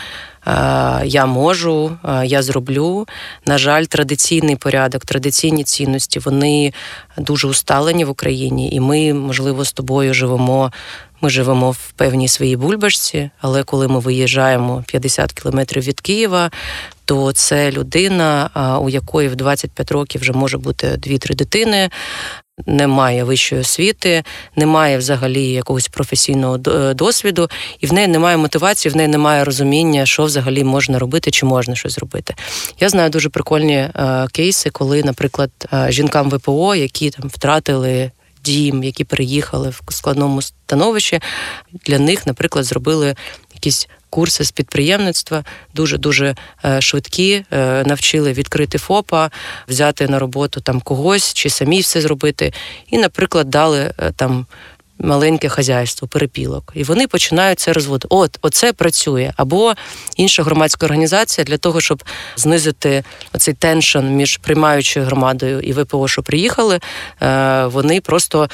е, 0.47 0.51
я 1.05 1.25
можу, 1.25 1.97
е, 2.05 2.25
я 2.25 2.41
зроблю. 2.41 3.07
На 3.45 3.57
жаль, 3.57 3.83
традиційний 3.83 4.55
порядок, 4.55 5.05
традиційні 5.05 5.63
цінності 5.63 6.19
вони 6.19 6.73
дуже 7.17 7.47
усталені 7.47 8.05
в 8.05 8.09
Україні, 8.09 8.69
і 8.71 8.79
ми, 8.79 9.13
можливо, 9.13 9.65
з 9.65 9.73
тобою 9.73 10.13
живемо 10.13 10.71
ми 11.21 11.29
живемо 11.29 11.71
в 11.71 11.91
певній 11.91 12.27
своїй 12.27 12.55
бульбашці, 12.55 13.29
але 13.41 13.63
коли 13.63 13.87
ми 13.87 13.99
виїжджаємо 13.99 14.83
50 14.87 15.33
кілометрів 15.33 15.83
від 15.83 16.01
Києва, 16.01 16.51
то 17.07 17.31
це 17.31 17.71
людина, 17.71 18.49
у 18.83 18.89
якої 18.89 19.27
в 19.27 19.35
25 19.35 19.91
років 19.91 20.21
вже 20.21 20.33
може 20.33 20.57
бути 20.57 20.97
дві-три 20.97 21.35
дитини. 21.35 21.89
Немає 22.65 23.23
вищої 23.23 23.61
освіти, 23.61 24.23
немає 24.55 24.97
взагалі 24.97 25.43
якогось 25.43 25.87
професійного 25.87 26.59
е, 26.67 26.93
досвіду, 26.93 27.49
і 27.79 27.87
в 27.87 27.93
неї 27.93 28.07
немає 28.07 28.37
мотивації, 28.37 28.93
в 28.93 28.95
неї 28.95 29.07
немає 29.07 29.43
розуміння, 29.43 30.05
що 30.05 30.23
взагалі 30.23 30.63
можна 30.63 30.99
робити, 30.99 31.31
чи 31.31 31.45
можна 31.45 31.75
щось 31.75 31.93
зробити. 31.93 32.35
Я 32.79 32.89
знаю 32.89 33.09
дуже 33.09 33.29
прикольні 33.29 33.75
е, 33.75 34.27
кейси, 34.31 34.69
коли, 34.69 35.03
наприклад, 35.03 35.51
е, 35.73 35.87
жінкам 35.89 36.29
ВПО, 36.29 36.75
які 36.75 37.09
там 37.09 37.29
втратили 37.29 38.11
дім, 38.43 38.83
які 38.83 39.03
переїхали 39.03 39.69
в 39.69 39.81
складному 39.89 40.41
становищі, 40.41 41.19
для 41.85 41.99
них, 41.99 42.27
наприклад, 42.27 42.65
зробили 42.65 43.15
якісь 43.53 43.87
курси 44.09 44.43
з 44.43 44.51
підприємництва, 44.51 45.43
дуже 45.73 45.97
дуже 45.97 46.35
швидкі, 46.79 47.43
е, 47.51 47.83
навчили 47.83 48.33
відкрити 48.33 48.77
ФОПа, 48.77 49.31
взяти 49.67 50.07
на 50.07 50.19
роботу 50.19 50.61
там 50.61 50.81
когось 50.81 51.33
чи 51.33 51.49
самі 51.49 51.79
все 51.79 52.01
зробити, 52.01 52.53
і, 52.87 52.97
наприклад, 52.97 53.49
дали 53.49 53.93
е, 53.99 54.11
там 54.15 54.45
маленьке 54.99 55.49
хазяйство, 55.49 56.07
перепілок, 56.07 56.71
і 56.75 56.83
вони 56.83 57.07
починають 57.07 57.59
це 57.59 57.73
розводити. 57.73 58.07
От 58.09 58.39
оце 58.41 58.73
працює. 58.73 59.33
Або 59.35 59.73
інша 60.15 60.43
громадська 60.43 60.85
організація 60.85 61.45
для 61.45 61.57
того, 61.57 61.81
щоб 61.81 62.03
знизити 62.35 63.03
оцей 63.33 63.53
теншн 63.53 63.99
між 63.99 64.37
приймаючою 64.37 65.05
громадою 65.05 65.59
і 65.59 65.73
ВПО, 65.73 66.07
що 66.07 66.23
приїхали, 66.23 66.79
е, 67.21 67.65
вони 67.65 68.01
просто 68.01 68.49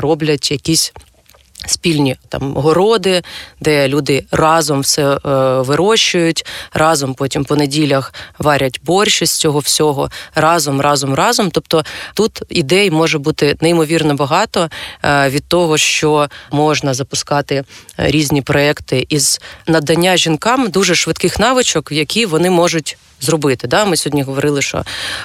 роблять 0.00 0.50
якісь 0.50 0.92
спільні 1.66 2.16
там 2.28 2.54
городи, 2.54 3.22
де 3.60 3.88
люди 3.88 4.24
разом 4.30 4.80
все 4.80 5.02
е, 5.02 5.18
вирощують, 5.60 6.46
разом 6.72 7.14
потім 7.14 7.44
по 7.44 7.56
неділях 7.56 8.14
варять 8.38 8.80
борщ 8.84 9.24
з 9.24 9.32
цього 9.32 9.58
всього, 9.58 10.10
разом, 10.34 10.80
разом, 10.80 11.14
разом. 11.14 11.50
Тобто 11.50 11.84
тут 12.14 12.42
ідей 12.48 12.90
може 12.90 13.18
бути 13.18 13.56
неймовірно 13.60 14.14
багато 14.14 14.68
е, 15.04 15.28
від 15.28 15.44
того, 15.44 15.78
що 15.78 16.28
можна 16.50 16.94
запускати 16.94 17.54
е, 17.54 17.64
різні 17.98 18.42
проекти 18.42 19.06
із 19.08 19.40
надання 19.66 20.16
жінкам 20.16 20.70
дуже 20.70 20.94
швидких 20.94 21.38
навичок, 21.38 21.92
які 21.92 22.26
вони 22.26 22.50
можуть 22.50 22.98
зробити. 23.22 23.68
Да? 23.68 23.84
Ми 23.84 23.96
сьогодні 23.96 24.22
говорили, 24.22 24.62
що 24.62 24.84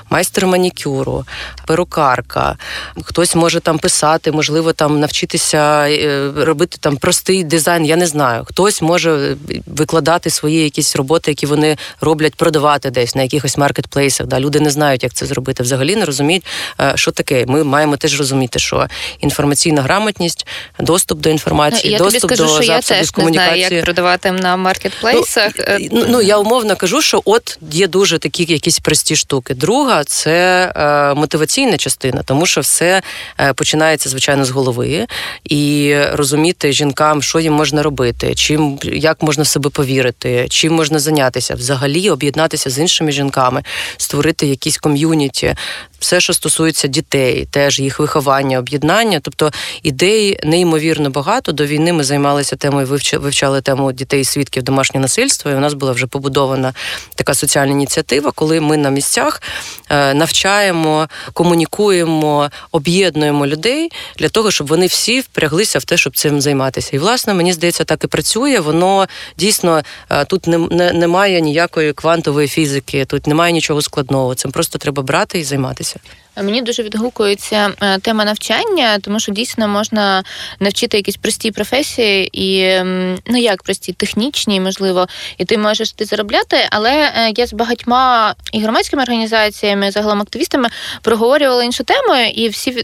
майстер 0.09 0.47
манікюру, 0.47 1.25
перукарка, 1.65 2.57
хтось 3.03 3.35
може 3.35 3.59
там 3.59 3.79
писати, 3.79 4.31
можливо, 4.31 4.73
там 4.73 4.99
навчитися 4.99 5.89
е, 5.89 6.31
робити 6.35 6.77
там 6.79 6.97
простий 6.97 7.43
дизайн. 7.43 7.85
Я 7.85 7.95
не 7.95 8.07
знаю. 8.07 8.45
Хтось 8.45 8.81
може 8.81 9.37
викладати 9.65 10.29
свої 10.29 10.63
якісь 10.63 10.95
роботи, 10.95 11.31
які 11.31 11.45
вони 11.45 11.77
роблять, 12.01 12.35
продавати 12.35 12.89
десь 12.89 13.15
на 13.15 13.23
якихось 13.23 13.57
маркетплейсах. 13.57 14.27
Да? 14.27 14.39
Люди 14.39 14.59
не 14.59 14.69
знають, 14.69 15.03
як 15.03 15.13
це 15.13 15.25
зробити. 15.25 15.63
Взагалі 15.63 15.95
не 15.95 16.05
розуміють, 16.05 16.45
е, 16.81 16.91
що 16.95 17.11
таке. 17.11 17.45
Ми 17.47 17.63
маємо 17.63 17.97
теж 17.97 18.19
розуміти, 18.19 18.59
що 18.59 18.87
інформаційна 19.19 19.81
грамотність, 19.81 20.47
доступ 20.79 21.19
до 21.19 21.29
інформації, 21.29 21.93
я 21.93 21.97
доступ 21.97 22.21
тобі 22.21 22.35
скажу, 22.35 22.55
до 22.55 22.61
що 22.61 22.71
я 22.71 22.81
теж 22.81 23.11
комунікації. 23.11 23.51
не 23.51 23.67
знаю, 23.67 23.75
як 23.75 23.85
продавати 23.85 24.31
на 24.31 24.57
маркетплейсах. 24.57 25.53
Ну, 25.91 26.05
ну 26.07 26.21
я 26.21 26.37
умовно 26.37 26.75
кажу, 26.75 27.01
що 27.01 27.21
от 27.25 27.59
є 27.71 27.86
дуже 27.87 28.17
такі 28.19 28.45
якісь 28.49 28.79
прості 28.79 29.15
штуки. 29.15 29.53
Друга 29.53 30.03
це 30.03 30.71
е, 30.75 31.13
мотиваційна 31.13 31.77
частина, 31.77 32.23
тому 32.23 32.45
що 32.45 32.61
все 32.61 33.01
е, 33.39 33.53
починається 33.53 34.09
звичайно 34.09 34.45
з 34.45 34.49
голови 34.49 35.07
і 35.43 35.95
розуміти 36.13 36.73
жінкам, 36.73 37.21
що 37.21 37.39
їм 37.39 37.53
можна 37.53 37.83
робити, 37.83 38.35
чим 38.35 38.79
як 38.83 39.23
можна 39.23 39.43
в 39.43 39.47
себе 39.47 39.69
повірити, 39.69 40.47
чим 40.49 40.73
можна 40.73 40.99
зайнятися, 40.99 41.55
взагалі 41.55 42.09
об'єднатися 42.09 42.69
з 42.69 42.79
іншими 42.79 43.11
жінками, 43.11 43.63
створити 43.97 44.47
якісь 44.47 44.77
ком'юніті, 44.77 45.55
все, 45.99 46.21
що 46.21 46.33
стосується 46.33 46.87
дітей, 46.87 47.47
теж 47.51 47.79
їх 47.79 47.99
виховання, 47.99 48.59
об'єднання. 48.59 49.19
Тобто 49.19 49.51
ідей 49.83 50.39
неймовірно 50.43 51.09
багато. 51.09 51.51
До 51.51 51.65
війни 51.65 51.93
ми 51.93 52.03
займалися 52.03 52.55
темою, 52.55 52.99
вивчали 53.13 53.61
тему 53.61 53.91
дітей 53.91 54.25
свідків 54.25 54.63
домашнього 54.63 55.01
насильства. 55.01 55.51
І 55.51 55.55
у 55.55 55.59
нас 55.59 55.73
була 55.73 55.91
вже 55.91 56.07
побудована 56.07 56.73
така 57.15 57.33
соціальна 57.33 57.66
ініціатива, 57.71 58.31
коли 58.31 58.61
ми 58.61 58.77
на 58.77 58.89
місцях 58.89 59.41
е, 59.89 60.13
навчаємо, 60.13 61.07
комунікуємо, 61.33 62.49
об'єднуємо 62.71 63.47
людей 63.47 63.91
для 64.19 64.29
того, 64.29 64.51
щоб 64.51 64.67
вони 64.67 64.85
всі 64.87 65.19
впряглися 65.19 65.79
в 65.79 65.83
те, 65.83 65.97
щоб 65.97 66.17
цим 66.17 66.41
займатися. 66.41 66.89
І 66.93 66.99
власне 66.99 67.33
мені 67.33 67.53
здається, 67.53 67.83
так 67.83 68.03
і 68.03 68.07
працює. 68.07 68.59
Воно 68.59 69.07
дійсно 69.37 69.81
е, 70.09 70.25
тут 70.25 70.47
не, 70.47 70.57
не, 70.57 70.93
немає 70.93 71.41
ніякої 71.41 71.93
квантової 71.93 72.47
фізики, 72.47 73.05
тут 73.05 73.27
немає 73.27 73.53
нічого 73.53 73.81
складного. 73.81 74.35
Цим 74.35 74.51
просто 74.51 74.79
треба 74.79 75.03
брати 75.03 75.39
і 75.39 75.43
займатися. 75.43 75.99
Мені 76.43 76.61
дуже 76.61 76.83
відгукується 76.83 77.71
е, 77.81 77.99
тема 77.99 78.25
навчання, 78.25 78.99
тому 79.01 79.19
що 79.19 79.31
дійсно 79.31 79.67
можна 79.67 80.23
навчити 80.59 80.97
якісь 80.97 81.17
прості 81.17 81.51
професії 81.51 82.29
і 82.33 82.81
ну 83.25 83.37
як 83.37 83.63
прості, 83.63 83.93
технічні, 83.93 84.59
можливо, 84.59 85.07
і 85.37 85.45
ти 85.45 85.57
можеш 85.57 85.91
ти 85.91 86.05
заробляти. 86.05 86.57
Але 86.69 86.91
е, 86.91 87.33
я 87.37 87.47
з 87.47 87.53
багатьма 87.53 88.35
і 88.53 88.61
громадськими 88.61 89.03
організаціями, 89.03 89.91
загалом 89.91 90.21
активістами 90.21 90.69
проговорювала 91.01 91.63
іншу 91.63 91.83
тему, 91.83 92.15
і 92.35 92.49
всі 92.49 92.83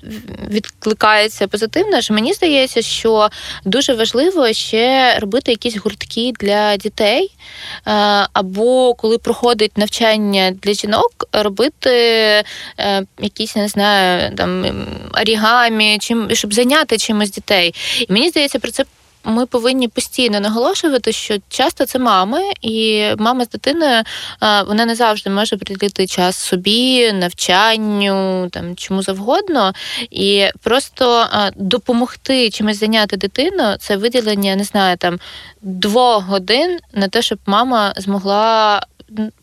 відкликаються 0.49 1.47
позитивно. 1.47 2.01
Що 2.01 2.13
мені 2.13 2.33
здається, 2.33 2.81
що 2.81 3.29
дуже 3.65 3.93
важливо 3.93 4.53
ще 4.53 5.19
робити 5.19 5.51
якісь 5.51 5.77
гуртки 5.77 6.31
для 6.39 6.77
дітей, 6.77 7.31
е, 7.87 7.91
або 8.33 8.93
коли 8.93 9.17
проходить 9.17 9.77
навчання 9.77 10.51
для 10.51 10.73
жінок, 10.73 11.22
робити 11.33 11.89
якісь 13.19 13.43
якісь, 13.43 13.55
не 13.55 13.67
знаю, 13.67 14.35
там 14.35 14.65
орігамі, 15.21 15.97
чим 16.01 16.29
щоб 16.35 16.53
зайняти 16.53 16.97
чимось 16.97 17.31
дітей. 17.31 17.75
І 18.07 18.13
мені 18.13 18.29
здається, 18.29 18.59
про 18.59 18.71
це. 18.71 18.85
Ми 19.25 19.45
повинні 19.45 19.87
постійно 19.87 20.39
наголошувати, 20.39 21.11
що 21.11 21.37
часто 21.49 21.85
це 21.85 21.99
мами, 21.99 22.39
і 22.61 23.05
мама 23.17 23.45
з 23.45 23.49
дитиною 23.49 24.03
вона 24.67 24.85
не 24.85 24.95
завжди 24.95 25.29
може 25.29 25.57
приділити 25.57 26.07
час 26.07 26.37
собі, 26.37 27.11
навчанню, 27.11 28.49
там 28.51 28.75
чому 28.75 29.01
завгодно. 29.01 29.73
І 30.11 30.47
просто 30.63 31.27
допомогти 31.55 32.49
чимось 32.49 32.79
зайняти 32.79 33.17
дитину 33.17 33.75
це 33.79 33.97
виділення, 33.97 34.55
не 34.55 34.63
знаю, 34.63 34.97
там 34.97 35.19
двох 35.61 36.23
годин 36.23 36.79
на 36.93 37.07
те, 37.07 37.21
щоб 37.21 37.39
мама 37.45 37.93
змогла 37.97 38.81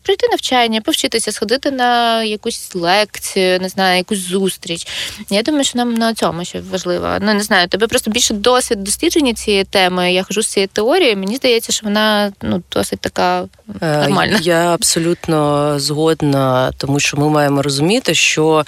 прийти 0.03 0.27
навчання, 0.27 0.81
повчитися, 0.81 1.31
сходити 1.31 1.71
на 1.71 2.23
якусь 2.23 2.75
лекцію, 2.75 3.59
не 3.59 3.69
знаю, 3.69 3.97
якусь 3.97 4.19
зустріч. 4.19 4.87
Я 5.29 5.41
думаю, 5.41 5.63
що 5.63 5.77
нам 5.77 5.93
на 5.93 6.13
цьому 6.13 6.45
ще 6.45 6.61
важливо. 6.71 7.07
Ну 7.21 7.33
не 7.33 7.43
знаю, 7.43 7.67
тебе 7.67 7.87
просто 7.87 8.11
більше 8.11 8.33
досвід 8.33 8.83
дослідження 8.83 9.33
цієї 9.33 9.63
теми. 9.63 10.13
Я 10.13 10.23
хожу 10.23 10.41
з 10.41 10.47
цієї 10.47 10.67
теорії. 10.67 11.15
Мені 11.15 11.35
здається, 11.35 11.71
що 11.71 11.85
вона 11.85 12.31
ну 12.41 12.63
досить 12.71 12.99
така 12.99 13.43
е, 13.81 13.97
нормальна. 13.97 14.39
Я 14.41 14.73
абсолютно 14.73 15.73
згодна, 15.79 16.71
тому 16.77 16.99
що 16.99 17.17
ми 17.17 17.29
маємо 17.29 17.61
розуміти, 17.61 18.13
що 18.13 18.65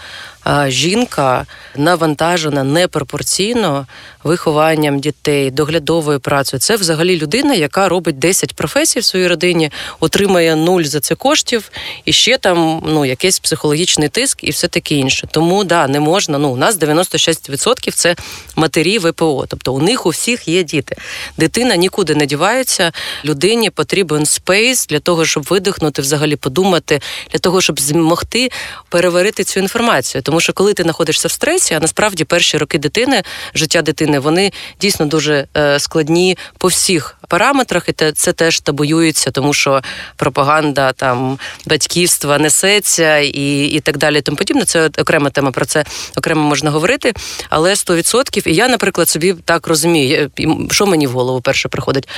жінка 0.68 1.46
навантажена 1.76 2.64
непропорційно 2.64 3.88
вихованням 4.24 5.00
дітей, 5.00 5.52
доглядовою 5.52 6.20
працею. 6.20 6.60
Це 6.62 6.76
взагалі 6.76 7.18
людина, 7.18 7.54
яка 7.54 7.90
робить 7.90 8.20
10 8.20 8.56
професій 8.56 9.00
в 9.00 9.06
своїй 9.06 9.28
родині, 9.28 9.72
отримає 10.00 10.56
нуль 10.56 10.84
за 10.84 11.00
це 11.00 11.16
коштів 11.16 11.72
і 12.06 12.14
ще 12.14 12.38
там 12.38 12.84
ну 12.88 13.06
якийсь 13.06 13.40
психологічний 13.40 14.10
тиск 14.10 14.44
і 14.44 14.52
все 14.52 14.68
таке 14.68 14.96
інше. 14.96 15.28
Тому 15.32 15.64
да, 15.64 15.88
не 15.88 16.00
можна. 16.00 16.38
Ну 16.38 16.50
у 16.50 16.58
нас 16.58 16.80
96% 16.80 17.92
це 17.92 18.16
матері 18.56 18.98
ВПО, 19.00 19.46
тобто 19.48 19.74
у 19.74 19.80
них 19.80 20.06
у 20.06 20.10
всіх 20.10 20.48
є 20.48 20.64
діти. 20.64 20.96
Дитина 21.38 21.76
нікуди 21.76 22.16
не 22.16 22.26
дівається. 22.26 22.92
Людині 23.26 23.70
потрібен 23.70 24.26
space 24.26 24.88
для 24.88 25.00
того, 25.00 25.26
щоб 25.26 25.44
видихнути, 25.44 26.02
взагалі 26.02 26.36
подумати, 26.36 27.02
для 27.32 27.40
того, 27.40 27.62
щоб 27.62 27.80
змогти 27.80 28.52
переварити 28.90 29.44
цю 29.44 29.60
інформацію. 29.60 30.22
Тому 30.34 30.42
що 30.42 30.54
коли 30.54 30.74
ти 30.74 30.84
знаходишся 30.84 31.28
в 31.28 31.32
стресі, 31.32 31.74
а 31.74 31.80
насправді 31.80 32.24
перші 32.24 32.58
роки 32.58 32.78
дитини, 32.78 33.24
життя 33.56 33.82
дитини, 33.82 34.20
вони 34.20 34.52
дійсно 34.82 35.06
дуже 35.06 35.48
е, 35.58 35.80
складні 35.80 36.38
по 36.58 36.68
всіх 36.68 37.18
параметрах, 37.34 37.90
і 37.90 37.94
це 38.14 38.34
теж 38.34 38.60
табуюється, 38.60 39.32
тому 39.32 39.54
що 39.54 39.82
пропаганда 40.16 40.92
там 40.92 41.40
батьківства 41.66 42.38
несеться 42.38 43.18
і 43.18 43.66
і 43.66 43.80
так 43.80 43.98
далі. 43.98 44.22
Тому 44.22 44.38
подібне. 44.38 44.66
Це 44.66 44.90
окрема 44.98 45.30
тема. 45.30 45.52
Про 45.52 45.66
це 45.66 45.86
окремо 46.18 46.44
можна 46.44 46.72
говорити. 46.72 47.14
Але 47.50 47.74
100%, 47.74 48.48
і 48.48 48.56
я, 48.56 48.68
наприклад, 48.68 49.10
собі 49.10 49.36
так 49.46 49.68
розумію, 49.68 50.32
що 50.72 50.86
мені 50.86 51.08
в 51.08 51.12
голову 51.12 51.42
перше 51.42 51.70
приходить. 51.70 52.10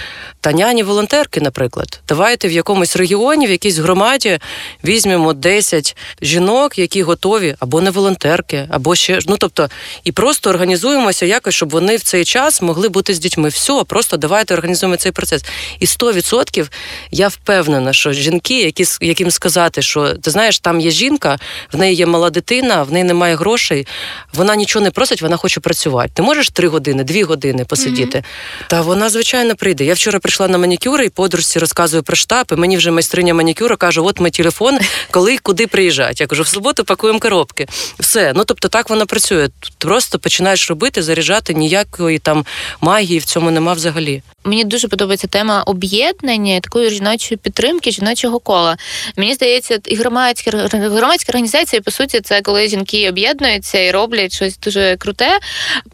Таняні 0.41 0.83
волонтерки, 0.83 1.41
наприклад, 1.41 1.99
давайте 2.07 2.47
в 2.47 2.51
якомусь 2.51 2.95
регіоні, 2.95 3.47
в 3.47 3.51
якійсь 3.51 3.77
громаді 3.77 4.39
візьмемо 4.83 5.33
10 5.33 5.95
жінок, 6.21 6.77
які 6.77 7.03
готові, 7.03 7.55
або 7.59 7.81
не 7.81 7.91
волонтерки, 7.91 8.67
або 8.69 8.95
ще 8.95 9.19
ну 9.27 9.37
тобто, 9.39 9.69
і 10.03 10.11
просто 10.11 10.49
організуємося 10.49 11.25
якось, 11.25 11.55
щоб 11.55 11.69
вони 11.69 11.95
в 11.95 12.03
цей 12.03 12.25
час 12.25 12.61
могли 12.61 12.89
бути 12.89 13.13
з 13.13 13.19
дітьми. 13.19 13.49
Все, 13.49 13.83
просто 13.87 14.17
давайте 14.17 14.53
організуємо 14.53 14.97
цей 15.05 15.11
процес. 15.11 15.45
І 15.79 15.85
100% 15.85 16.67
я 17.11 17.27
впевнена, 17.27 17.93
що 17.93 18.13
жінки, 18.13 18.61
які 18.61 18.85
яким 19.01 19.31
сказати, 19.31 19.81
що 19.81 20.13
ти 20.13 20.31
знаєш, 20.31 20.59
там 20.59 20.79
є 20.79 20.91
жінка, 20.91 21.37
в 21.71 21.77
неї 21.77 21.95
є 21.95 22.05
мала 22.05 22.29
дитина, 22.29 22.83
в 22.83 22.91
неї 22.91 23.03
немає 23.03 23.35
грошей, 23.35 23.87
вона 24.33 24.55
нічого 24.55 24.83
не 24.83 24.91
просить, 24.91 25.21
вона 25.21 25.37
хоче 25.37 25.59
працювати. 25.59 26.11
Ти 26.13 26.21
можеш 26.21 26.49
три 26.49 26.67
години, 26.67 27.03
дві 27.03 27.23
години 27.23 27.65
посидіти. 27.65 28.17
Mm-hmm. 28.17 28.67
Та 28.67 28.81
вона, 28.81 29.09
звичайно, 29.09 29.55
прийде. 29.55 29.85
Я 29.85 29.93
вчора 29.93 30.19
прийшла 30.19 30.47
на 30.47 30.57
манікюр 30.57 31.01
і 31.01 31.09
подружці 31.09 31.59
розказую 31.59 32.03
про 32.03 32.15
штаб, 32.15 32.45
і 32.51 32.55
Мені 32.55 32.77
вже 32.77 32.91
майстриня 32.91 33.33
манікюра 33.33 33.75
каже: 33.75 34.01
от 34.01 34.19
ми 34.19 34.29
телефон, 34.29 34.79
коли 35.11 35.37
куди 35.37 35.67
приїжджати. 35.67 36.15
Я 36.19 36.27
кажу, 36.27 36.43
в 36.43 36.47
суботу 36.47 36.83
пакуємо 36.83 37.19
коробки. 37.19 37.67
Все. 37.99 38.33
Ну 38.35 38.43
тобто 38.45 38.67
так 38.67 38.89
вона 38.89 39.05
працює. 39.05 39.49
Просто 39.77 40.19
починаєш 40.19 40.69
робити, 40.69 41.03
заряджати 41.03 41.53
ніякої 41.53 42.19
там 42.19 42.45
магії 42.81 43.19
в 43.19 43.25
цьому 43.25 43.51
нема 43.51 43.73
взагалі. 43.73 44.21
Мені 44.43 44.63
дуже 44.63 44.87
подобається 44.95 45.27
тема 45.27 45.63
об'єднання 45.63 46.59
такої 46.59 46.89
жіночої 46.89 47.37
підтримки, 47.37 47.91
жіночого 47.91 48.39
кола. 48.39 48.77
Мені 49.17 49.33
здається, 49.33 49.79
і 49.85 49.95
громадські 49.95 50.49
громадські 50.73 51.31
організації, 51.31 51.81
по 51.81 51.91
суті, 51.91 52.21
це 52.21 52.41
коли 52.41 52.67
жінки 52.67 53.09
об'єднуються 53.09 53.79
і 53.79 53.91
роблять 53.91 54.33
щось 54.35 54.57
дуже 54.57 54.97
круте, 54.97 55.39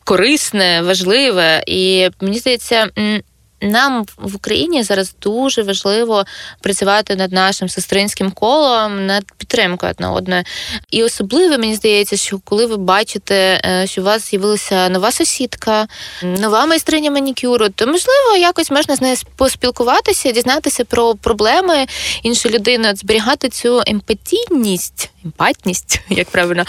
корисне, 0.04 0.82
важливе. 0.82 1.64
І 1.68 2.10
мені 2.22 2.40
здається, 2.40 2.90
нам 3.62 4.06
в 4.18 4.36
Україні 4.36 4.84
зараз 4.84 5.16
дуже 5.22 5.64
важливо 5.64 6.26
працювати 6.62 7.16
над 7.16 7.32
нашим 7.32 7.70
сестринським 7.70 8.32
колом, 8.32 9.06
над 9.06 9.24
підтримкою 9.38 9.92
одна 9.92 10.12
одної. 10.12 10.44
І 10.92 11.04
особливо 11.04 11.58
мені 11.58 11.76
здається, 11.76 12.18
що 12.18 12.40
коли 12.46 12.66
ви 12.66 12.78
бачите, 12.78 13.62
е, 13.66 13.88
що 13.88 14.02
у 14.02 14.06
вас 14.06 14.30
з'явилася 14.30 14.90
нова 14.90 15.12
сусідка, 15.12 15.88
нова 16.24 16.66
майстриня 16.66 17.12
манікюру, 17.12 17.70
то 17.70 17.88
можливо 17.88 18.38
якось 18.40 18.72
можна 18.72 18.96
з 18.96 19.02
нею 19.02 19.16
поспілкуватися, 19.36 20.32
дізнатися 20.32 20.86
про 20.86 21.16
проблеми 21.16 21.86
іншої 22.24 22.56
людини, 22.56 22.94
зберігати 22.96 23.50
цю 23.50 23.82
емпатійність, 23.88 25.10
емпатність, 25.26 26.02
як 26.10 26.30
правильно, 26.30 26.64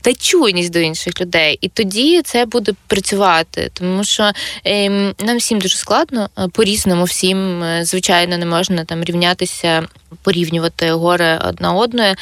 та 0.00 0.14
чуйність 0.14 0.72
до 0.72 0.78
інших 0.78 1.20
людей. 1.20 1.58
І 1.60 1.68
тоді 1.68 2.22
це 2.22 2.46
буде 2.46 2.72
працювати, 2.86 3.70
тому 3.74 4.04
що 4.04 4.32
ем, 4.64 5.14
нам 5.18 5.36
всім 5.36 5.60
дуже 5.60 5.76
складно. 5.76 6.28
Е, 6.38 6.48
по-різному 6.48 7.04
всім, 7.04 7.62
е, 7.62 7.84
звичайно, 7.84 8.38
не 8.38 8.46
можна 8.46 8.84
там 8.84 9.04
рівнятися, 9.04 9.88
порівнювати 10.22 10.90
горе 10.90 11.40
одна 11.48 11.72
одної. 11.72 12.14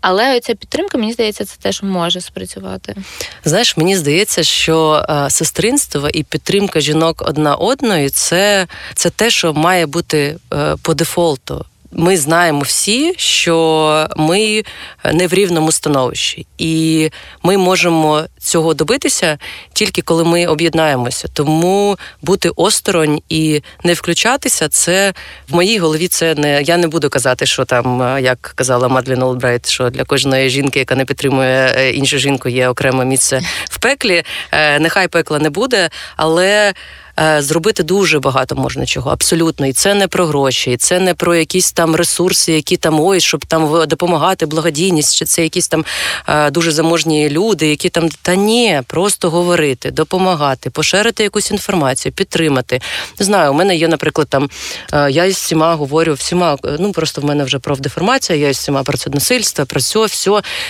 Але 0.00 0.40
ця 0.40 0.54
підтримка, 0.54 0.98
мені 0.98 1.12
здається, 1.12 1.44
це 1.44 1.56
теж 1.60 1.82
може 1.82 2.20
спрацювати. 2.20 2.94
Знаєш, 3.44 3.76
мені 3.76 3.96
здається, 3.96 4.42
що 4.42 5.06
е, 5.10 5.30
сестринство 5.30 6.08
і 6.08 6.22
підтримка 6.22 6.80
жінок 6.80 7.22
одна 7.26 7.54
одної 7.54 8.10
це, 8.10 8.66
це 8.94 9.10
те, 9.10 9.30
що 9.30 9.52
має 9.52 9.86
бути 9.86 10.36
по 10.82 10.94
дефолту 10.94 11.64
ми 11.96 12.16
знаємо 12.16 12.60
всі, 12.60 13.14
що 13.16 14.08
ми 14.16 14.62
не 15.12 15.26
в 15.26 15.34
рівному 15.34 15.72
становищі, 15.72 16.46
і 16.58 17.10
ми 17.42 17.56
можемо 17.56 18.24
цього 18.38 18.74
добитися 18.74 19.38
тільки 19.72 20.02
коли 20.02 20.24
ми 20.24 20.46
об'єднаємося. 20.46 21.28
Тому 21.32 21.98
бути 22.22 22.50
осторонь 22.56 23.20
і 23.28 23.62
не 23.84 23.92
включатися, 23.92 24.68
це 24.68 25.14
в 25.48 25.54
моїй 25.54 25.78
голові. 25.78 26.08
Це 26.08 26.34
не 26.34 26.62
я 26.62 26.76
не 26.76 26.88
буду 26.88 27.10
казати, 27.10 27.46
що 27.46 27.64
там, 27.64 28.18
як 28.20 28.52
казала 28.54 28.88
Мадлін 28.88 29.22
Олбрайт, 29.22 29.68
що 29.68 29.90
для 29.90 30.04
кожної 30.04 30.50
жінки, 30.50 30.78
яка 30.78 30.94
не 30.94 31.04
підтримує 31.04 31.74
е, 31.76 31.90
іншу 31.90 32.18
жінку, 32.18 32.48
є 32.48 32.68
окреме 32.68 33.04
місце 33.04 33.42
в 33.64 33.78
пеклі. 33.78 34.22
Е, 34.52 34.78
нехай 34.78 35.08
пекла 35.08 35.38
не 35.38 35.50
буде, 35.50 35.90
але. 36.16 36.74
Е, 37.20 37.42
зробити 37.42 37.82
дуже 37.82 38.18
багато 38.18 38.54
можна 38.54 38.86
чого. 38.86 39.10
Абсолютно, 39.10 39.66
і 39.66 39.72
це 39.72 39.94
не 39.94 40.08
про 40.08 40.26
гроші, 40.26 40.72
і 40.72 40.76
це 40.76 41.00
не 41.00 41.14
про 41.14 41.34
якісь 41.34 41.72
там 41.72 41.96
ресурси, 41.96 42.52
які 42.52 42.76
там 42.76 43.00
ой, 43.00 43.20
щоб 43.20 43.44
там 43.44 43.86
допомагати, 43.88 44.46
благодійність, 44.46 45.16
чи 45.16 45.24
це 45.24 45.42
якісь 45.42 45.68
там 45.68 45.84
е, 46.28 46.50
дуже 46.50 46.72
заможні 46.72 47.30
люди, 47.30 47.68
які 47.68 47.88
там 47.88 48.08
та 48.22 48.34
ні, 48.34 48.82
просто 48.86 49.30
говорити, 49.30 49.90
допомагати, 49.90 50.70
поширити 50.70 51.22
якусь 51.22 51.50
інформацію, 51.50 52.12
підтримати. 52.12 52.80
Не 53.18 53.26
знаю, 53.26 53.50
у 53.50 53.54
мене 53.54 53.76
є, 53.76 53.88
наприклад, 53.88 54.28
там 54.28 54.50
е, 54.92 55.10
я 55.10 55.24
із 55.24 55.36
всіма 55.36 55.74
говорю, 55.74 56.14
всіма, 56.14 56.56
ну 56.78 56.92
просто 56.92 57.20
в 57.20 57.24
мене 57.24 57.44
вже 57.44 57.58
профдеформація, 57.58 58.38
я 58.38 58.48
із 58.48 58.56
всіма 58.56 58.82
про 58.82 58.96
це 58.96 59.10
насильство, 59.10 59.66
про 59.66 59.80
все, 59.80 60.06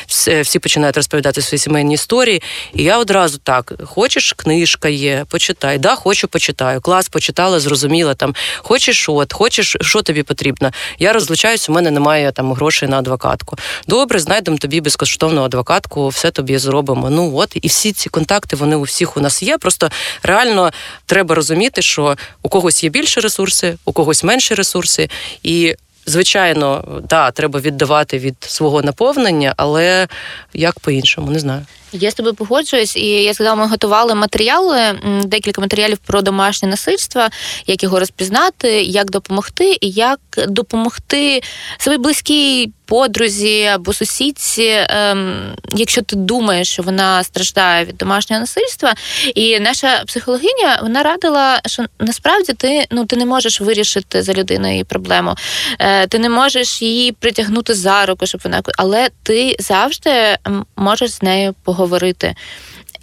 все, 0.06 0.42
всі 0.42 0.58
починають 0.58 0.96
розповідати 0.96 1.42
свої 1.42 1.58
сімейні 1.58 1.94
історії. 1.94 2.42
І 2.74 2.82
я 2.82 2.98
одразу 2.98 3.38
так: 3.38 3.72
хочеш, 3.84 4.32
книжка 4.32 4.88
є, 4.88 5.24
почитай, 5.28 5.78
да, 5.78 5.94
хочу 5.94 6.28
почитаю. 6.36 6.80
Клас 6.80 7.08
почитала, 7.08 7.60
зрозуміла 7.60 8.14
там. 8.14 8.34
Хочеш, 8.58 9.08
от, 9.08 9.32
хочеш, 9.32 9.76
що 9.80 10.02
тобі 10.02 10.22
потрібно. 10.22 10.70
Я 10.98 11.12
розлучаюсь, 11.12 11.68
у 11.68 11.72
мене 11.72 11.90
немає 11.90 12.32
там 12.32 12.52
грошей 12.52 12.88
на 12.88 12.98
адвокатку. 12.98 13.56
Добре, 13.88 14.18
знайдемо 14.18 14.56
тобі 14.56 14.80
безкоштовну 14.80 15.42
адвокатку, 15.42 16.08
все 16.08 16.30
тобі 16.30 16.58
зробимо. 16.58 17.10
Ну 17.10 17.36
от 17.36 17.52
і 17.62 17.68
всі 17.68 17.92
ці 17.92 18.08
контакти 18.08 18.56
вони 18.56 18.76
у 18.76 18.82
всіх 18.82 19.16
у 19.16 19.20
нас 19.20 19.42
є. 19.42 19.58
Просто 19.58 19.90
реально 20.22 20.70
треба 21.06 21.34
розуміти, 21.34 21.82
що 21.82 22.16
у 22.42 22.48
когось 22.48 22.84
є 22.84 22.90
більше 22.90 23.20
ресурси, 23.20 23.76
у 23.84 23.92
когось 23.92 24.24
менше 24.24 24.54
ресурси, 24.54 25.08
і 25.42 25.74
Звичайно, 26.08 26.84
да, 27.08 27.30
треба 27.30 27.60
віддавати 27.60 28.18
від 28.18 28.36
свого 28.40 28.82
наповнення, 28.82 29.54
але 29.56 30.08
як 30.54 30.80
по-іншому, 30.80 31.30
не 31.30 31.38
знаю. 31.38 31.66
Я 32.00 32.10
з 32.10 32.14
тобою 32.14 32.34
погоджуюсь, 32.34 32.96
і 32.96 33.06
я 33.06 33.34
сказала, 33.34 33.56
ми 33.56 33.66
готували 33.66 34.14
матеріали, 34.14 34.78
декілька 35.24 35.60
матеріалів 35.60 35.98
про 35.98 36.22
домашнє 36.22 36.68
насильство, 36.68 37.22
як 37.66 37.82
його 37.82 38.00
розпізнати, 38.00 38.82
як 38.82 39.10
допомогти, 39.10 39.76
і 39.80 39.90
як 39.90 40.20
допомогти 40.48 41.42
своїй 41.78 41.98
близькій 41.98 42.72
подрузі 42.86 43.64
або 43.64 43.92
сусідці, 43.92 44.86
ем, 44.88 45.54
якщо 45.74 46.02
ти 46.02 46.16
думаєш, 46.16 46.68
що 46.68 46.82
вона 46.82 47.24
страждає 47.24 47.84
від 47.84 47.96
домашнього 47.96 48.40
насильства. 48.40 48.94
І 49.34 49.60
наша 49.60 50.04
психологиня 50.06 50.78
вона 50.82 51.02
радила, 51.02 51.60
що 51.66 51.84
насправді 52.00 52.52
ти 52.52 52.86
ну 52.90 53.04
ти 53.04 53.16
не 53.16 53.24
можеш 53.24 53.60
вирішити 53.60 54.22
за 54.22 54.32
людиною 54.32 54.72
її 54.72 54.84
проблему, 54.84 55.34
е, 55.78 56.06
ти 56.06 56.18
не 56.18 56.28
можеш 56.28 56.82
її 56.82 57.12
притягнути 57.12 57.74
за 57.74 58.06
руку, 58.06 58.26
щоб 58.26 58.40
вона 58.44 58.62
але 58.78 59.08
ти 59.22 59.56
завжди 59.58 60.36
можеш 60.76 61.10
з 61.10 61.22
нею 61.22 61.54
поговорити 61.64 61.85
говорити. 61.86 62.34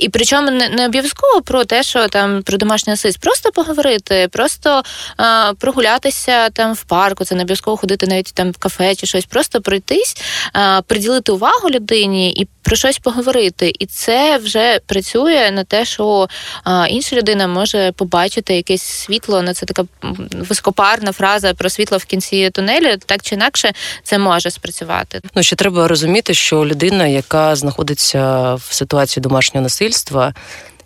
І 0.03 0.09
причому 0.09 0.51
не, 0.51 0.69
не 0.69 0.85
обов'язково 0.85 1.41
про 1.41 1.65
те, 1.65 1.83
що 1.83 2.07
там 2.07 2.43
про 2.43 2.57
домашній 2.57 2.91
насильство, 2.91 3.21
просто 3.21 3.51
поговорити, 3.51 4.27
просто 4.31 4.83
а, 5.17 5.53
прогулятися 5.59 6.49
там 6.49 6.73
в 6.73 6.83
парку, 6.83 7.25
це 7.25 7.35
не 7.35 7.41
обов'язково 7.41 7.77
ходити 7.77 8.07
навіть 8.07 8.33
там 8.33 8.51
в 8.51 8.57
кафе 8.57 8.95
чи 8.95 9.07
щось, 9.07 9.25
просто 9.25 9.61
пройтись, 9.61 10.17
а, 10.53 10.81
приділити 10.81 11.31
увагу 11.31 11.69
людині 11.69 12.31
і 12.31 12.47
про 12.63 12.75
щось 12.75 12.99
поговорити. 12.99 13.73
І 13.79 13.85
це 13.85 14.37
вже 14.37 14.79
працює 14.85 15.51
на 15.51 15.63
те, 15.63 15.85
що 15.85 16.27
а, 16.63 16.87
інша 16.89 17.15
людина 17.15 17.47
може 17.47 17.91
побачити 17.91 18.55
якесь 18.55 18.81
світло. 18.81 19.41
На 19.41 19.53
це 19.53 19.65
така 19.65 19.83
високопарна 20.31 21.11
фраза 21.11 21.53
про 21.53 21.69
світло 21.69 21.97
в 21.97 22.05
кінці 22.05 22.49
тунелю. 22.49 22.97
Так 23.05 23.21
чи 23.21 23.35
інакше 23.35 23.73
це 24.03 24.17
може 24.17 24.51
спрацювати. 24.51 25.21
Ну 25.35 25.43
ще 25.43 25.55
треба 25.55 25.87
розуміти, 25.87 26.33
що 26.33 26.65
людина, 26.65 27.07
яка 27.07 27.55
знаходиться 27.55 28.53
в 28.53 28.67
ситуації 28.69 29.21
домашнього 29.21 29.63
насильства. 29.63 29.92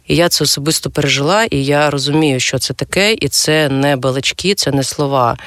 І 0.08 0.15
я 0.15 0.30
це 0.30 0.43
особисто 0.43 0.89
пережила, 0.89 1.43
і 1.43 1.65
я 1.65 1.89
розумію, 1.89 2.39
що 2.39 2.60
це 2.60 2.74
таке, 2.74 3.13
і 3.13 3.28
це 3.28 3.70
не 3.70 3.96
балачки, 3.96 4.54
це 4.54 4.72
не 4.72 4.84
слова. 4.84 5.38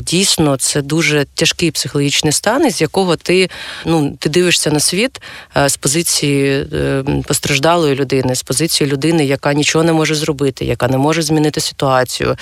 Дійсно, 0.00 0.56
це 0.56 0.82
дуже 0.82 1.24
тяжкий 1.34 1.70
психологічний 1.70 2.32
стан, 2.32 2.66
із 2.66 2.80
якого 2.80 3.16
ти 3.16 3.50
ну 3.86 4.16
ти 4.18 4.28
дивишся 4.28 4.70
на 4.70 4.80
світ 4.80 5.20
з 5.66 5.76
позиції 5.76 6.66
е, 6.72 7.04
постраждалої 7.26 7.94
людини, 7.94 8.34
з 8.34 8.42
позиції 8.42 8.90
людини, 8.90 9.24
яка 9.24 9.54
нічого 9.54 9.84
не 9.84 9.92
може 9.92 10.14
зробити, 10.14 10.64
яка 10.64 10.88
не 10.88 10.98
може 10.98 11.22
змінити 11.22 11.60
ситуацію, 11.60 12.36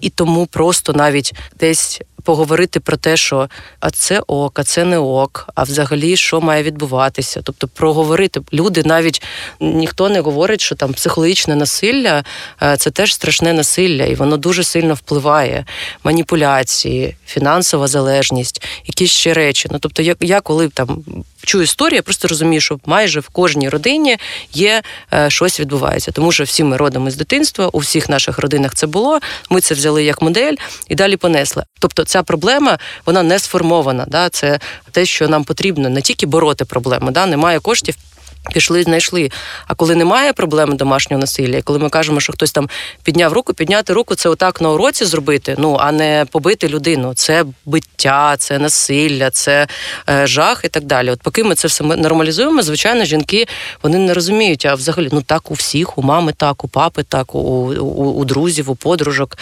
і 0.00 0.10
тому 0.10 0.46
просто 0.46 0.92
навіть 0.92 1.34
десь 1.60 2.00
поговорити 2.28 2.80
про 2.80 2.96
те, 2.96 3.16
що 3.16 3.48
а 3.80 3.90
це 3.90 4.22
ок, 4.26 4.58
а 4.58 4.64
це 4.64 4.84
не 4.84 4.98
ок, 4.98 5.48
а 5.54 5.62
взагалі 5.62 6.16
що 6.16 6.40
має 6.40 6.62
відбуватися. 6.62 7.40
Тобто, 7.44 7.68
проговорити 7.68 8.40
люди 8.52 8.82
навіть 8.84 9.22
ніхто 9.60 10.08
не 10.08 10.20
говорить, 10.20 10.60
що 10.60 10.74
там 10.74 10.92
психологічне 10.92 11.56
насилля 11.56 12.24
е, 12.62 12.76
це 12.76 12.90
теж 12.90 13.14
страшне 13.14 13.52
насилля, 13.52 14.04
і 14.04 14.14
воно 14.14 14.36
дуже 14.36 14.64
сильно 14.64 14.94
впливає. 14.94 15.64
Маніпуляції, 16.04 17.16
фінансова 17.26 17.86
залежність, 17.86 18.62
якісь 18.84 19.10
ще 19.10 19.34
речі. 19.34 19.68
Ну 19.72 19.78
тобто, 19.78 20.02
я, 20.02 20.14
я 20.20 20.40
коли 20.40 20.68
там 20.68 21.04
чую 21.44 21.64
історію, 21.64 21.96
я 21.96 22.02
просто 22.02 22.28
розумію, 22.28 22.60
що 22.60 22.78
майже 22.86 23.20
в 23.20 23.28
кожній 23.28 23.68
родині 23.68 24.16
є 24.52 24.82
е, 25.12 25.30
щось 25.30 25.60
відбувається, 25.60 26.10
тому 26.10 26.32
що 26.32 26.44
всі 26.44 26.64
ми 26.64 26.76
родом 26.76 27.08
із 27.08 27.16
дитинства, 27.16 27.68
у 27.72 27.78
всіх 27.78 28.08
наших 28.08 28.38
родинах 28.38 28.74
це 28.74 28.86
було. 28.86 29.18
Ми 29.50 29.60
це 29.60 29.74
взяли 29.74 30.04
як 30.04 30.22
модель 30.22 30.54
і 30.88 30.94
далі 30.94 31.16
понесли. 31.16 31.64
Тобто, 31.78 32.04
ця 32.04 32.17
проблема 32.22 32.78
вона 33.06 33.22
не 33.22 33.38
сформована. 33.38 34.04
Да? 34.08 34.28
Це 34.28 34.60
те, 34.90 35.06
що 35.06 35.28
нам 35.28 35.44
потрібно 35.44 35.88
не 35.88 36.02
тільки 36.02 36.26
бороти 36.26 36.64
проблему, 36.64 37.10
да? 37.10 37.26
немає 37.26 37.60
коштів. 37.60 37.94
Пішли, 38.52 38.82
знайшли. 38.82 39.30
А 39.66 39.74
коли 39.74 39.94
немає 39.94 40.32
проблеми 40.32 40.74
домашнього 40.74 41.20
насилля, 41.20 41.62
коли 41.62 41.78
ми 41.78 41.88
кажемо, 41.88 42.20
що 42.20 42.32
хтось 42.32 42.52
там 42.52 42.68
підняв 43.02 43.32
руку, 43.32 43.54
підняти 43.54 43.92
руку 43.92 44.14
це 44.14 44.28
отак 44.28 44.60
на 44.60 44.70
уроці 44.70 45.04
зробити, 45.04 45.54
ну 45.58 45.76
а 45.80 45.92
не 45.92 46.26
побити 46.30 46.68
людину. 46.68 47.14
Це 47.14 47.44
биття, 47.64 48.36
це 48.38 48.58
насилля, 48.58 49.30
це 49.30 49.66
е, 50.10 50.26
жах 50.26 50.60
і 50.64 50.68
так 50.68 50.84
далі. 50.84 51.10
От 51.10 51.22
поки 51.22 51.44
ми 51.44 51.54
це 51.54 51.68
все 51.68 51.84
нормалізуємо, 51.84 52.62
звичайно, 52.62 53.04
жінки 53.04 53.46
вони 53.82 53.98
не 53.98 54.14
розуміють, 54.14 54.66
а 54.66 54.74
взагалі 54.74 55.08
ну 55.12 55.22
так 55.22 55.50
у 55.50 55.54
всіх, 55.54 55.98
у 55.98 56.02
мами, 56.02 56.32
так, 56.32 56.64
у 56.64 56.68
папи, 56.68 57.02
так, 57.02 57.34
у, 57.34 57.38
у, 57.38 58.12
у 58.12 58.24
друзів, 58.24 58.70
у 58.70 58.74
подружок. 58.74 59.38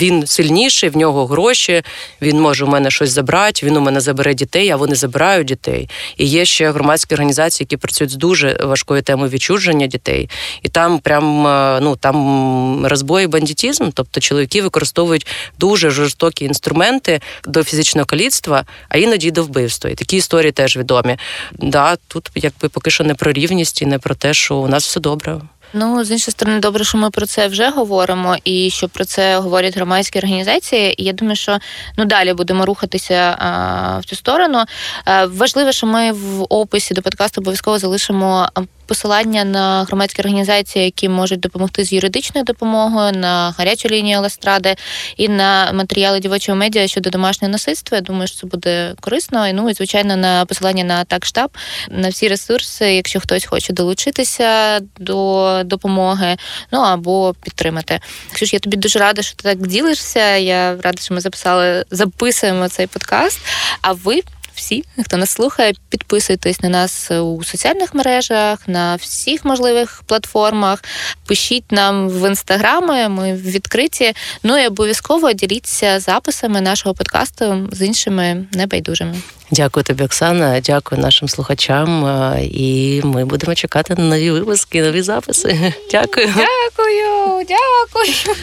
Він 0.00 0.26
сильніший, 0.26 0.88
в 0.88 0.96
нього 0.96 1.26
гроші, 1.26 1.82
він 2.22 2.40
може 2.40 2.64
у 2.64 2.68
мене 2.68 2.90
щось 2.90 3.10
забрати, 3.10 3.66
він 3.66 3.76
у 3.76 3.80
мене 3.80 4.00
забере 4.00 4.34
дітей, 4.34 4.70
а 4.70 4.76
вони 4.76 4.94
забирають 4.94 5.46
дітей. 5.46 5.88
І 6.16 6.26
є 6.26 6.44
ще 6.44 6.70
громадські 6.70 7.14
організації, 7.14 7.64
які 7.64 7.76
працюють 7.76 8.10
з 8.10 8.16
дуже 8.16 8.58
важкою 8.62 9.02
темою 9.02 9.30
відчуження 9.30 9.86
дітей. 9.86 10.30
І 10.62 10.68
там 10.68 10.98
прям 10.98 11.46
е, 11.46 11.80
ну 11.82 11.96
там 11.96 12.86
розбой 12.86 13.24
і 13.24 13.26
бандитізм, 13.26 13.90
тобто 13.94 14.20
чоловіки 14.20 14.62
використовують 14.62 15.26
дуже 15.58 15.90
жорстокі 15.90 16.44
інструменти 16.44 17.20
до 17.44 17.64
фізичного 17.64 18.06
каліцтва, 18.06 18.64
а 18.88 18.98
іноді 18.98 19.30
до 19.30 19.44
вбивства. 19.44 19.90
І 19.90 19.94
такі 19.94 20.16
історії 20.16 20.52
теж 20.52 20.76
відомі. 20.76 21.16
Да, 21.52 21.96
Тут 22.08 22.30
якби 22.34 22.68
поки 22.68 22.90
що 22.90 23.04
не 23.04 23.14
про 23.14 23.32
рівність 23.32 23.82
і 23.82 23.86
не 23.86 23.98
про 23.98 24.14
те, 24.14 24.34
що 24.34 24.56
у 24.56 24.68
нас 24.68 24.84
все 24.84 25.00
добре. 25.00 25.40
Ну 25.72 26.04
з 26.04 26.10
іншої 26.10 26.32
сторони, 26.32 26.58
добре, 26.58 26.84
що 26.84 26.98
ми 26.98 27.10
про 27.10 27.26
це 27.26 27.48
вже 27.48 27.70
говоримо, 27.70 28.36
і 28.44 28.70
що 28.70 28.88
про 28.88 29.04
це 29.04 29.38
говорять 29.38 29.76
громадські 29.76 30.18
організації. 30.18 31.02
І 31.02 31.04
я 31.04 31.12
думаю, 31.12 31.36
що 31.36 31.58
ну 31.96 32.04
далі 32.04 32.32
будемо 32.32 32.66
рухатися 32.66 33.36
а, 33.38 33.98
в 33.98 34.04
цю 34.04 34.16
сторону. 34.16 34.64
А, 35.04 35.26
важливо, 35.26 35.72
що 35.72 35.86
ми 35.86 36.12
в 36.12 36.46
описі 36.48 36.94
до 36.94 37.02
подкасту 37.02 37.40
обов'язково 37.40 37.78
залишимо 37.78 38.48
посилання 38.92 39.44
на 39.44 39.84
громадські 39.84 40.22
організації, 40.22 40.84
які 40.84 41.08
можуть 41.08 41.40
допомогти 41.40 41.84
з 41.84 41.92
юридичною 41.92 42.44
допомогою, 42.44 43.12
на 43.12 43.54
гарячу 43.58 43.88
лінію 43.88 44.20
Ластради 44.20 44.76
і 45.16 45.28
на 45.28 45.72
матеріали 45.72 46.20
дівочого 46.20 46.58
медіа 46.58 46.86
щодо 46.88 47.10
домашнього 47.10 47.52
насильства. 47.52 47.96
Я 47.96 48.02
думаю, 48.02 48.26
що 48.26 48.36
це 48.36 48.46
буде 48.46 48.94
корисно. 49.00 49.48
І 49.48 49.52
ну 49.52 49.70
і 49.70 49.74
звичайно 49.74 50.16
на 50.16 50.44
посилання 50.46 50.84
на 50.84 51.04
так 51.04 51.26
штаб 51.26 51.50
на 51.88 52.08
всі 52.08 52.28
ресурси, 52.28 52.94
якщо 52.94 53.20
хтось 53.20 53.44
хоче 53.44 53.72
долучитися 53.72 54.80
до 54.98 55.62
допомоги, 55.64 56.36
ну 56.72 56.80
або 56.80 57.34
підтримати. 57.42 58.00
Ж 58.34 58.50
я 58.52 58.58
тобі 58.58 58.76
дуже 58.76 58.98
рада, 58.98 59.22
що 59.22 59.36
ти 59.36 59.42
так 59.42 59.66
ділишся. 59.66 60.36
Я 60.36 60.76
рада, 60.82 61.02
що 61.02 61.14
ми 61.14 61.20
записали, 61.20 61.84
записуємо 61.90 62.68
цей 62.68 62.86
подкаст. 62.86 63.40
А 63.82 63.92
ви 63.92 64.22
всі, 64.62 64.84
хто 65.04 65.16
нас 65.16 65.30
слухає, 65.30 65.72
підписуйтесь 65.88 66.60
на 66.60 66.68
нас 66.68 67.10
у 67.10 67.44
соціальних 67.44 67.94
мережах, 67.94 68.68
на 68.68 68.96
всіх 68.96 69.44
можливих 69.44 70.02
платформах. 70.06 70.84
Пишіть 71.26 71.72
нам 71.72 72.08
в 72.08 72.28
інстаграми, 72.28 73.08
ми 73.08 73.34
відкриті. 73.34 74.12
Ну 74.42 74.58
і 74.58 74.66
обов'язково 74.66 75.32
діліться 75.32 76.00
записами 76.00 76.60
нашого 76.60 76.94
подкасту 76.94 77.68
з 77.72 77.82
іншими 77.82 78.44
небайдужими. 78.52 79.14
Дякую 79.50 79.84
тобі, 79.84 80.04
Оксана. 80.04 80.60
Дякую 80.60 81.00
нашим 81.00 81.28
слухачам. 81.28 82.06
І 82.40 83.00
ми 83.04 83.24
будемо 83.24 83.54
чекати 83.54 83.94
на 83.94 84.04
нові 84.04 84.30
випуски, 84.30 84.82
нові 84.82 85.02
записи. 85.02 85.74
Дякую. 85.90 86.26
Дякую, 86.26 87.46
дякую. 87.48 88.36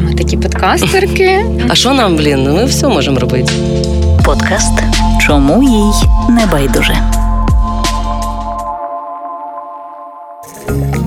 Ми 0.00 0.14
такі 0.14 0.36
подкастерки. 0.36 1.46
А 1.68 1.74
що 1.74 1.94
нам, 1.94 2.16
блін? 2.16 2.52
Ми 2.52 2.64
все 2.64 2.88
можемо 2.88 3.20
робити. 3.20 3.52
Подкаст 4.26 4.72
Чому 5.20 5.62
їй 5.62 6.08
не 6.28 6.46
байдуже. 6.46 7.02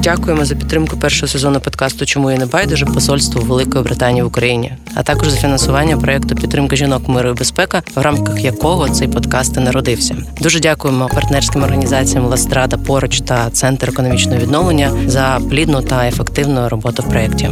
Дякуємо 0.03 0.45
за 0.45 0.55
підтримку 0.55 0.97
першого 0.97 1.27
сезону 1.27 1.59
подкасту 1.59 2.05
Чому 2.05 2.31
їй 2.31 2.37
не 2.37 2.45
байдуже 2.45 2.85
посольству 2.85 3.41
Великої 3.41 3.83
Британії 3.83 4.23
в 4.23 4.27
Україні, 4.27 4.73
а 4.95 5.03
також 5.03 5.29
за 5.29 5.37
фінансування 5.37 5.97
проєкту 5.97 6.35
підтримки 6.35 6.75
жінок 6.75 7.07
миру 7.07 7.29
і 7.29 7.33
безпека, 7.33 7.83
в 7.95 8.01
рамках 8.01 8.43
якого 8.43 8.89
цей 8.89 9.07
подкаст 9.07 9.57
і 9.57 9.59
народився. 9.59 10.15
Дуже 10.41 10.59
дякуємо 10.59 11.09
партнерським 11.13 11.63
організаціям 11.63 12.25
Ластрада 12.25 12.77
поруч 12.77 13.21
та 13.21 13.49
Центр 13.49 13.89
економічного 13.89 14.41
відновлення 14.41 14.91
за 15.07 15.39
плідну 15.49 15.81
та 15.81 16.07
ефективну 16.07 16.69
роботу 16.69 17.03
в 17.03 17.09
проєкті. 17.09 17.49